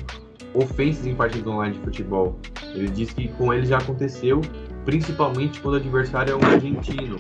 ofensas 0.55 1.07
em 1.07 1.15
partidas 1.15 1.47
online 1.47 1.77
de 1.77 1.85
futebol. 1.85 2.39
Ele 2.75 2.89
diz 2.89 3.13
que 3.13 3.29
com 3.29 3.53
ele 3.53 3.67
já 3.67 3.79
aconteceu, 3.79 4.41
principalmente 4.85 5.61
quando 5.61 5.75
o 5.75 5.77
adversário 5.77 6.33
é 6.33 6.37
um 6.37 6.51
argentino. 6.51 7.17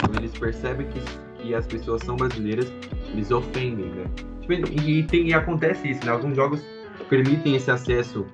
Quando 0.00 0.16
eles 0.18 0.36
percebem 0.36 0.86
que, 0.88 1.00
que 1.42 1.54
as 1.54 1.66
pessoas 1.66 2.02
são 2.02 2.16
brasileiras, 2.16 2.72
eles 3.12 3.30
ofendem, 3.30 3.86
né? 3.86 4.04
Tipo, 4.40 4.52
e, 4.80 5.02
tem, 5.04 5.28
e 5.28 5.34
acontece 5.34 5.90
isso, 5.90 6.04
né? 6.04 6.12
Alguns 6.12 6.34
jogos 6.34 6.62
permitem 7.08 7.54
esse 7.56 7.70
acesso 7.70 8.26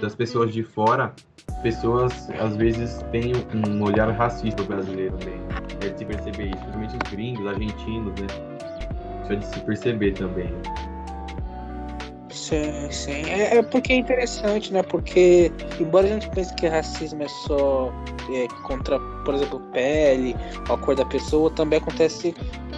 das 0.00 0.14
pessoas 0.14 0.52
de 0.52 0.62
fora, 0.62 1.14
pessoas 1.62 2.28
às 2.40 2.56
vezes 2.56 3.02
têm 3.12 3.32
um 3.54 3.82
olhar 3.82 4.10
racista 4.10 4.62
brasileiro 4.64 5.16
também. 5.16 5.40
É 5.82 5.88
de 5.88 5.98
se 5.98 6.04
perceber 6.04 6.46
isso, 6.46 6.56
principalmente 6.58 6.94
os 6.94 7.10
gringos, 7.10 7.46
argentinos, 7.46 8.20
né? 8.20 8.26
Isso 9.22 9.32
é 9.32 9.36
de 9.36 9.46
se 9.46 9.60
perceber 9.60 10.12
também. 10.12 10.52
Sim, 12.30 12.90
sim. 12.90 13.24
É, 13.28 13.56
é 13.56 13.62
porque 13.62 13.92
é 13.92 13.96
interessante, 13.96 14.72
né? 14.72 14.82
Porque, 14.82 15.50
embora 15.80 16.06
a 16.06 16.10
gente 16.10 16.28
pense 16.30 16.54
que 16.54 16.66
racismo 16.66 17.22
é 17.22 17.28
só 17.46 17.92
é, 18.32 18.46
contra, 18.62 18.98
por 19.24 19.34
exemplo, 19.34 19.60
pele, 19.72 20.36
a 20.68 20.76
cor 20.76 20.94
da 20.94 21.04
pessoa, 21.04 21.50
também 21.50 21.78
acontece 21.78 22.34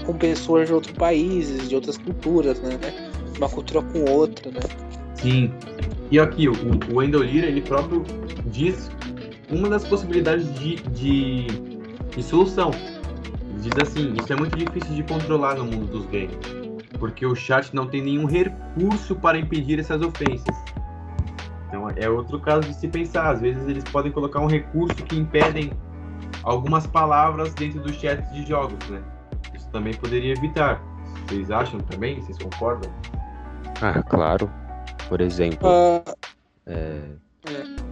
com 0.06 0.14
pessoas 0.14 0.68
de 0.68 0.75
outros 0.75 0.92
países, 0.94 1.68
de 1.68 1.75
outras 1.75 1.99
culturas, 1.99 2.61
né? 2.61 2.78
Uma 3.37 3.49
cultura 3.49 3.82
com 3.82 4.11
outra, 4.11 4.50
né? 4.50 4.61
Sim. 5.14 5.52
E 6.11 6.18
aqui, 6.18 6.49
o, 6.49 6.52
o 6.92 6.96
Wendell 6.96 7.23
Lira, 7.23 7.46
ele 7.46 7.61
próprio 7.61 8.04
diz 8.46 8.90
uma 9.50 9.68
das 9.68 9.84
possibilidades 9.84 10.52
de, 10.54 10.76
de, 10.76 11.46
de 12.14 12.23
solução. 12.23 12.70
Diz 13.61 13.73
assim, 13.80 14.14
isso 14.18 14.32
é 14.32 14.37
muito 14.37 14.56
difícil 14.56 14.94
de 14.94 15.02
controlar 15.02 15.54
no 15.54 15.64
mundo 15.64 15.87
dos 15.87 16.06
games 16.06 16.64
porque 16.99 17.26
o 17.26 17.34
chat 17.34 17.75
não 17.75 17.87
tem 17.87 18.02
nenhum 18.02 18.25
recurso 18.25 19.14
para 19.16 19.38
impedir 19.38 19.78
essas 19.78 20.00
ofensas. 20.00 20.56
Então 21.68 21.87
é 21.96 22.08
outro 22.08 22.40
caso 22.40 22.62
de 22.62 22.75
se 22.75 22.88
pensar. 22.88 23.30
Às 23.30 23.40
vezes 23.40 23.68
eles 23.68 23.84
podem 23.84 24.11
colocar 24.11 24.40
um 24.40 24.46
recurso 24.46 24.96
que 25.04 25.16
impedem 25.16 25.73
algumas 26.42 26.87
palavras 26.87 27.52
dentro 27.54 27.80
do 27.82 27.92
chat 27.92 28.23
de 28.32 28.46
jogos, 28.46 28.88
né? 28.88 29.02
Isso 29.54 29.68
também 29.70 29.92
poderia 29.94 30.32
evitar. 30.32 30.80
Vocês 31.26 31.50
acham 31.50 31.80
também? 31.80 32.23
Vocês 32.23 32.38
concordam? 32.38 32.90
Ah, 33.82 34.02
claro. 34.02 34.50
Por 35.08 35.20
exemplo, 35.20 35.68
Uh, 35.68 36.02
é, 36.66 37.00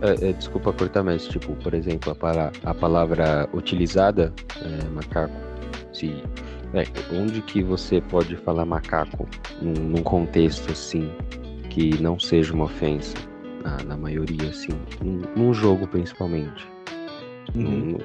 é, 0.00 0.30
é, 0.30 0.32
desculpa 0.32 0.72
cortar, 0.72 1.02
mas 1.02 1.26
tipo, 1.26 1.54
por 1.56 1.74
exemplo, 1.74 2.10
a, 2.12 2.14
pala- 2.14 2.52
a 2.64 2.72
palavra 2.72 3.46
utilizada, 3.52 4.32
é, 4.62 4.88
macaco, 4.88 5.51
se 5.92 6.22
é, 6.74 6.84
onde 7.14 7.40
que 7.42 7.62
você 7.62 8.00
pode 8.00 8.36
falar 8.36 8.64
macaco 8.64 9.28
num, 9.60 9.72
num 9.72 10.02
contexto 10.02 10.72
assim 10.72 11.10
que 11.70 12.00
não 12.02 12.18
seja 12.18 12.52
uma 12.52 12.64
ofensa 12.64 13.16
na, 13.62 13.82
na 13.84 13.96
maioria 13.96 14.48
assim, 14.48 14.72
num, 15.02 15.22
num 15.36 15.54
jogo 15.54 15.86
principalmente. 15.86 16.66
Uhum. 17.54 17.96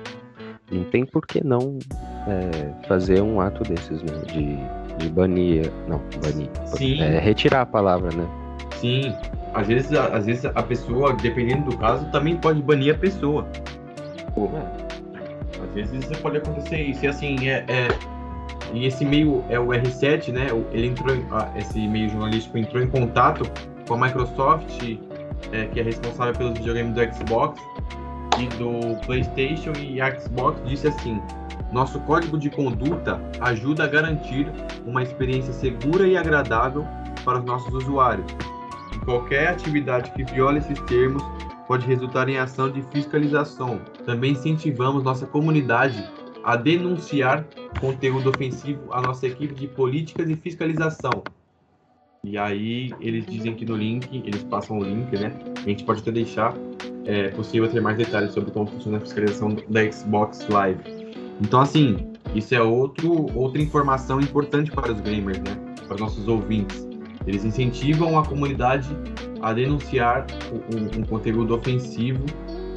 Não, 0.72 0.80
não 0.80 0.84
tem 0.86 1.06
por 1.06 1.26
que 1.26 1.44
não 1.44 1.80
é, 2.28 2.88
fazer 2.88 3.22
um 3.22 3.40
ato 3.40 3.64
desses, 3.64 4.02
né? 4.04 4.14
De, 4.34 4.58
de 5.04 5.10
banir, 5.10 5.72
não, 5.88 6.02
banir, 6.22 6.50
é, 7.02 7.20
retirar 7.20 7.62
a 7.62 7.66
palavra, 7.66 8.10
né? 8.16 8.28
Sim. 8.76 9.14
Às 9.54 9.68
vezes, 9.68 9.94
a- 9.94 10.08
às 10.08 10.26
vezes 10.26 10.46
a 10.46 10.62
pessoa, 10.64 11.14
dependendo 11.14 11.70
do 11.72 11.78
caso, 11.78 12.06
também 12.12 12.36
pode 12.36 12.62
banir 12.62 12.94
a 12.94 12.98
pessoa. 12.98 13.48
Pô, 14.36 14.50
Às 15.64 15.74
vezes 15.92 16.06
pode 16.20 16.38
acontecer 16.38 16.82
isso. 16.82 17.06
E 17.06 17.08
assim, 17.08 17.48
é, 17.50 17.66
é- 17.68 17.88
E 18.74 18.86
esse 18.86 19.06
meio 19.06 19.46
é 19.50 19.58
o 19.58 19.68
R7, 19.68 20.30
né? 20.34 20.48
Ele 20.74 20.88
entrou 20.88 21.16
em- 21.16 21.26
ah, 21.32 21.50
esse 21.56 21.88
meio 21.88 22.10
jornalístico 22.10 22.58
entrou 22.58 22.84
em 22.84 22.88
contato 22.88 23.50
com 23.88 23.94
a 23.94 23.98
Microsoft, 23.98 24.84
é, 25.54 25.66
que 25.68 25.80
é 25.80 25.84
responsável 25.84 26.34
pelos 26.34 26.58
videogames 26.60 26.94
do 26.94 27.16
Xbox 27.16 27.62
e 28.38 28.48
do 28.58 29.00
PlayStation 29.06 29.72
e 29.80 30.00
Xbox 30.20 30.62
disse 30.66 30.88
assim: 30.90 31.22
nosso 31.72 31.98
código 32.02 32.38
de 32.38 32.50
conduta 32.50 33.22
ajuda 33.40 33.86
a 33.86 33.88
garantir 33.88 34.52
uma 34.86 35.02
experiência 35.02 35.54
segura 35.54 36.06
e 36.06 36.18
agradável 36.18 36.86
para 37.24 37.40
os 37.40 37.46
nossos 37.46 37.74
usuários. 37.74 38.26
E 38.94 39.00
qualquer 39.00 39.48
atividade 39.50 40.12
que 40.12 40.24
viole 40.26 40.58
esses 40.60 40.80
termos 40.82 41.24
pode 41.68 41.86
resultar 41.86 42.30
em 42.30 42.38
ação 42.38 42.70
de 42.70 42.82
fiscalização. 42.84 43.80
Também 44.06 44.32
incentivamos 44.32 45.04
nossa 45.04 45.26
comunidade 45.26 46.04
a 46.44 46.56
denunciar 46.56 47.46
conteúdo 47.80 48.30
ofensivo 48.30 48.92
à 48.92 49.02
nossa 49.02 49.28
equipe 49.28 49.54
de 49.54 49.68
políticas 49.68 50.30
e 50.30 50.36
fiscalização. 50.36 51.24
E 52.24 52.38
aí 52.38 52.94
eles 53.00 53.26
dizem 53.26 53.54
que 53.54 53.66
no 53.66 53.76
link, 53.76 54.24
eles 54.26 54.44
passam 54.44 54.80
o 54.80 54.84
link, 54.84 55.12
né? 55.18 55.38
A 55.58 55.70
gente 55.70 55.84
pode 55.84 56.02
até 56.02 56.12
deixar 56.12 56.54
é 57.06 57.30
possível 57.30 57.70
ter 57.70 57.82
mais 57.82 57.98
detalhes 57.98 58.34
sobre 58.34 58.52
como 58.52 58.68
funciona 58.68 58.98
a 58.98 59.02
fiscalização 59.02 59.56
da 59.70 59.90
Xbox 59.92 60.46
Live. 60.50 60.82
Então 61.42 61.62
assim, 61.62 62.12
isso 62.36 62.54
é 62.54 62.62
outro, 62.62 63.28
outra 63.34 63.62
informação 63.62 64.20
importante 64.20 64.72
para 64.72 64.92
os 64.92 65.00
gamers, 65.00 65.40
né? 65.40 65.76
Para 65.86 65.96
os 65.96 66.02
nossos 66.02 66.28
ouvintes. 66.28 66.86
Eles 67.28 67.44
incentivam 67.44 68.18
a 68.18 68.26
comunidade 68.26 68.88
a 69.42 69.54
denunciar 69.54 70.26
um, 70.52 71.02
um 71.02 71.04
conteúdo 71.04 71.54
ofensivo 71.54 72.26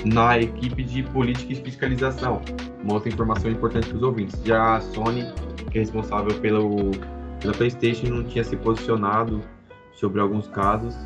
na 0.05 0.39
equipe 0.39 0.83
de 0.83 1.03
política 1.05 1.53
e 1.53 1.57
fiscalização. 1.57 2.43
Uma 2.83 2.95
outra 2.95 3.09
informação 3.09 3.51
importante 3.51 3.89
para 3.89 3.97
os 3.97 4.03
ouvintes. 4.03 4.43
Já 4.45 4.77
a 4.77 4.81
Sony, 4.81 5.25
que 5.71 5.79
é 5.79 5.81
responsável 5.81 6.35
pelo, 6.41 6.91
pela 7.41 7.55
PlayStation, 7.55 8.09
não 8.09 8.25
tinha 8.25 8.43
se 8.43 8.57
posicionado 8.57 9.41
sobre 9.93 10.21
alguns 10.21 10.49
casos. 10.49 10.97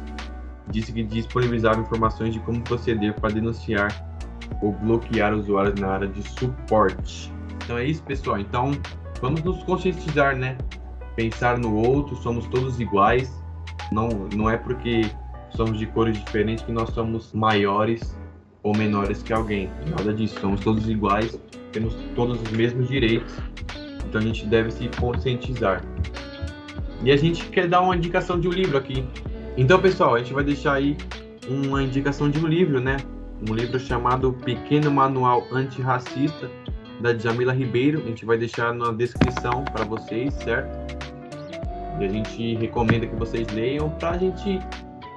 Disse 0.70 0.92
que 0.92 1.02
disponibilizava 1.02 1.80
informações 1.80 2.32
de 2.32 2.40
como 2.40 2.62
proceder 2.62 3.14
para 3.14 3.34
denunciar 3.34 3.92
ou 4.62 4.72
bloquear 4.72 5.34
usuários 5.34 5.78
na 5.78 5.88
área 5.88 6.08
de 6.08 6.22
suporte. 6.22 7.30
Então 7.62 7.76
é 7.76 7.84
isso, 7.84 8.02
pessoal. 8.04 8.38
Então 8.38 8.70
vamos 9.20 9.42
nos 9.42 9.62
conscientizar, 9.64 10.34
né? 10.36 10.56
Pensar 11.16 11.58
no 11.58 11.74
outro, 11.76 12.16
somos 12.16 12.46
todos 12.46 12.80
iguais. 12.80 13.32
Não, 13.92 14.08
não 14.34 14.50
é 14.50 14.56
porque 14.56 15.02
somos 15.50 15.78
de 15.78 15.86
cores 15.86 16.18
diferentes 16.18 16.64
que 16.64 16.72
nós 16.72 16.90
somos 16.90 17.32
maiores 17.32 18.16
ou 18.62 18.76
menores 18.76 19.22
que 19.22 19.32
alguém. 19.32 19.70
Nada 19.88 20.12
disso. 20.12 20.40
Somos 20.40 20.60
todos 20.60 20.88
iguais, 20.88 21.38
temos 21.72 21.94
todos 22.14 22.40
os 22.40 22.50
mesmos 22.50 22.88
direitos. 22.88 23.34
Então 24.08 24.20
a 24.20 24.24
gente 24.24 24.46
deve 24.46 24.70
se 24.70 24.88
conscientizar. 25.00 25.82
E 27.02 27.12
a 27.12 27.16
gente 27.16 27.44
quer 27.46 27.68
dar 27.68 27.82
uma 27.82 27.96
indicação 27.96 28.40
de 28.40 28.48
um 28.48 28.50
livro 28.50 28.78
aqui. 28.78 29.04
Então, 29.56 29.80
pessoal, 29.80 30.14
a 30.14 30.18
gente 30.18 30.32
vai 30.32 30.42
deixar 30.42 30.74
aí 30.74 30.96
uma 31.48 31.82
indicação 31.82 32.30
de 32.30 32.38
um 32.38 32.46
livro, 32.46 32.80
né? 32.80 32.96
Um 33.48 33.54
livro 33.54 33.78
chamado 33.78 34.32
Pequeno 34.32 34.90
Manual 34.90 35.46
Antirracista, 35.52 36.50
da 37.00 37.16
Jamila 37.16 37.52
Ribeiro. 37.52 38.02
A 38.04 38.08
gente 38.08 38.24
vai 38.24 38.38
deixar 38.38 38.74
na 38.74 38.92
descrição 38.92 39.64
para 39.64 39.84
vocês, 39.84 40.32
certo? 40.34 40.94
E 42.00 42.04
a 42.04 42.08
gente 42.08 42.54
recomenda 42.56 43.06
que 43.06 43.14
vocês 43.14 43.46
leiam 43.52 43.90
para 43.90 44.10
a 44.10 44.18
gente 44.18 44.60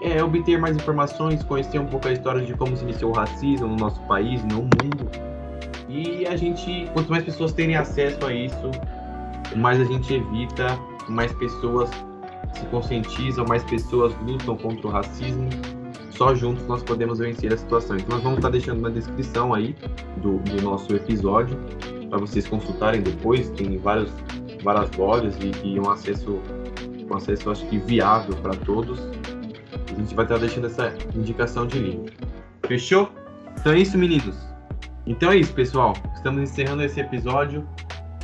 é, 0.02 0.24
obter 0.24 0.60
mais 0.60 0.76
informações, 0.76 1.44
conhecer 1.44 1.80
um 1.80 1.88
pouco 1.88 2.08
a 2.08 2.14
história 2.14 2.46
de 2.46 2.54
como 2.54 2.76
se 2.76 2.84
iniciou 2.84 3.12
o 3.12 3.16
racismo 3.16 3.68
no 3.68 3.76
nosso 3.76 4.02
país, 4.04 4.44
no 4.44 4.64
mundo. 4.64 5.10
E 5.90 6.26
a 6.28 6.36
gente, 6.36 6.90
quanto 6.94 7.10
mais 7.10 7.24
pessoas 7.24 7.54
terem 7.54 7.76
acesso 7.76 8.24
a 8.26 8.34
isso, 8.34 8.72
mais 9.56 9.80
a 9.80 9.86
gente 9.86 10.14
evita, 10.14 10.78
mais 11.08 11.32
pessoas 11.34 11.90
se 12.54 12.66
conscientizam, 12.68 13.46
mais 13.48 13.64
pessoas 13.64 14.14
lutam 14.22 14.58
contra 14.58 14.88
o 14.88 14.90
racismo. 14.92 15.50
Só 16.18 16.34
juntos 16.34 16.66
nós 16.66 16.82
podemos 16.82 17.20
vencer 17.20 17.54
a 17.54 17.58
situação. 17.58 17.96
Então 17.96 18.16
nós 18.16 18.24
vamos 18.24 18.40
estar 18.40 18.50
deixando 18.50 18.82
na 18.82 18.90
descrição 18.90 19.54
aí 19.54 19.76
do, 20.18 20.40
do 20.40 20.62
nosso 20.64 20.96
episódio 20.96 21.56
para 22.10 22.18
vocês 22.18 22.48
consultarem 22.48 23.02
depois. 23.02 23.52
Tem 23.52 23.78
vários, 23.78 24.12
várias 24.64 24.92
lojas 24.98 25.38
e, 25.40 25.52
e 25.64 25.80
um 25.80 25.88
acesso, 25.92 26.42
um 27.08 27.16
acesso 27.16 27.52
acho 27.52 27.68
que 27.68 27.78
viável 27.78 28.36
para 28.38 28.56
todos. 28.56 29.00
A 29.92 29.94
gente 29.94 30.16
vai 30.16 30.26
estar 30.26 30.40
deixando 30.40 30.66
essa 30.66 30.92
indicação 31.16 31.68
de 31.68 31.78
link. 31.78 32.12
Fechou? 32.66 33.12
Então 33.60 33.74
é 33.74 33.80
isso, 33.80 33.96
meninos. 33.96 34.36
Então 35.06 35.32
é 35.32 35.38
isso, 35.38 35.54
pessoal. 35.54 35.94
Estamos 36.16 36.42
encerrando 36.42 36.82
esse 36.82 37.00
episódio. 37.00 37.68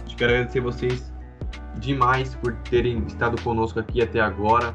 Eu 0.09 0.17
quero 0.17 0.31
agradecer 0.31 0.61
vocês 0.61 1.13
demais 1.77 2.33
por 2.35 2.53
terem 2.71 3.03
estado 3.05 3.39
conosco 3.43 3.79
aqui 3.79 4.01
até 4.01 4.19
agora. 4.19 4.73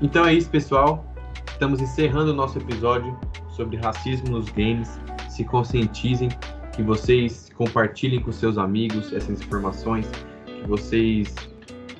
Então 0.00 0.24
é 0.24 0.32
isso, 0.32 0.48
pessoal. 0.48 1.11
Estamos 1.52 1.80
encerrando 1.80 2.32
o 2.32 2.34
nosso 2.34 2.58
episódio 2.58 3.16
sobre 3.48 3.76
racismo 3.76 4.30
nos 4.30 4.48
games. 4.50 5.00
Se 5.28 5.44
conscientizem, 5.44 6.28
que 6.72 6.82
vocês 6.82 7.50
compartilhem 7.56 8.20
com 8.20 8.32
seus 8.32 8.58
amigos 8.58 9.12
essas 9.12 9.40
informações, 9.40 10.10
que 10.46 10.66
vocês 10.66 11.34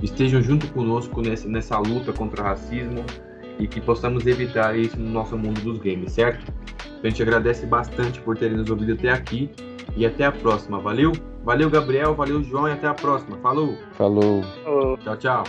estejam 0.03 0.43
junto 0.43 0.67
conosco 0.73 1.21
nessa, 1.21 1.49
nessa 1.49 1.79
luta 1.79 2.13
contra 2.13 2.43
o 2.43 2.45
racismo 2.45 3.05
e 3.59 3.69
que 3.69 3.81
possamos 3.81 4.27
evitar 4.27 4.77
isso 4.77 4.99
no 4.99 5.11
nosso 5.11 5.37
mundo 5.37 5.61
dos 5.61 5.79
games, 5.79 6.13
certo? 6.13 6.53
Então, 6.87 7.01
a 7.05 7.09
gente 7.09 7.23
agradece 7.23 7.67
bastante 7.67 8.21
por 8.21 8.37
terem 8.37 8.57
nos 8.57 8.71
ouvido 8.71 8.95
até 8.95 9.11
aqui 9.11 9.51
e 9.97 10.07
até 10.07 10.25
a 10.25 10.33
próxima. 10.33 10.79
Valeu? 10.81 11.13
Valeu, 11.45 11.69
Gabriel. 11.69 12.15
Valeu, 12.15 12.43
João. 12.43 12.69
E 12.69 12.73
até 12.73 12.87
a 12.87 12.95
próxima. 12.95 13.37
Falou. 13.39 13.77
Falou. 13.93 14.43
Tchau, 14.99 15.17
tchau. 15.17 15.45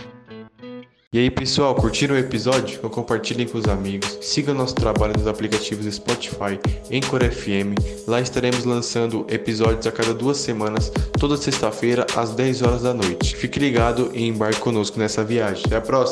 E 1.13 1.19
aí 1.19 1.30
pessoal, 1.30 1.76
curtiram 1.76 2.15
o 2.15 2.17
episódio? 2.17 2.76
Então 2.76 2.89
compartilhem 2.89 3.47
com 3.47 3.60
os 3.60 3.65
amigos. 3.65 4.17
Siga 4.19 4.52
nosso 4.52 4.73
trabalho 4.73 5.13
nos 5.15 5.28
aplicativos 5.28 5.86
Spotify, 5.93 6.60
Anchor 6.91 7.23
FM. 7.32 7.78
Lá 8.08 8.19
estaremos 8.19 8.65
lançando 8.65 9.23
episódios 9.30 9.86
a 9.86 9.91
cada 9.91 10.12
duas 10.12 10.38
semanas, 10.38 10.91
toda 11.19 11.38
sexta-feira 11.38 12.08
às 12.15 12.32
10 12.32 12.63
horas 12.63 12.82
da 12.82 12.95
noite. 12.95 13.36
Fique 13.36 13.60
ligado 13.60 14.10
e 14.12 14.28
embarque 14.28 14.60
conosco 14.60 14.97
nessa 14.97 15.23
viagem. 15.23 15.63
Até 15.67 15.76
a 15.76 15.82
próxima! 15.82 16.12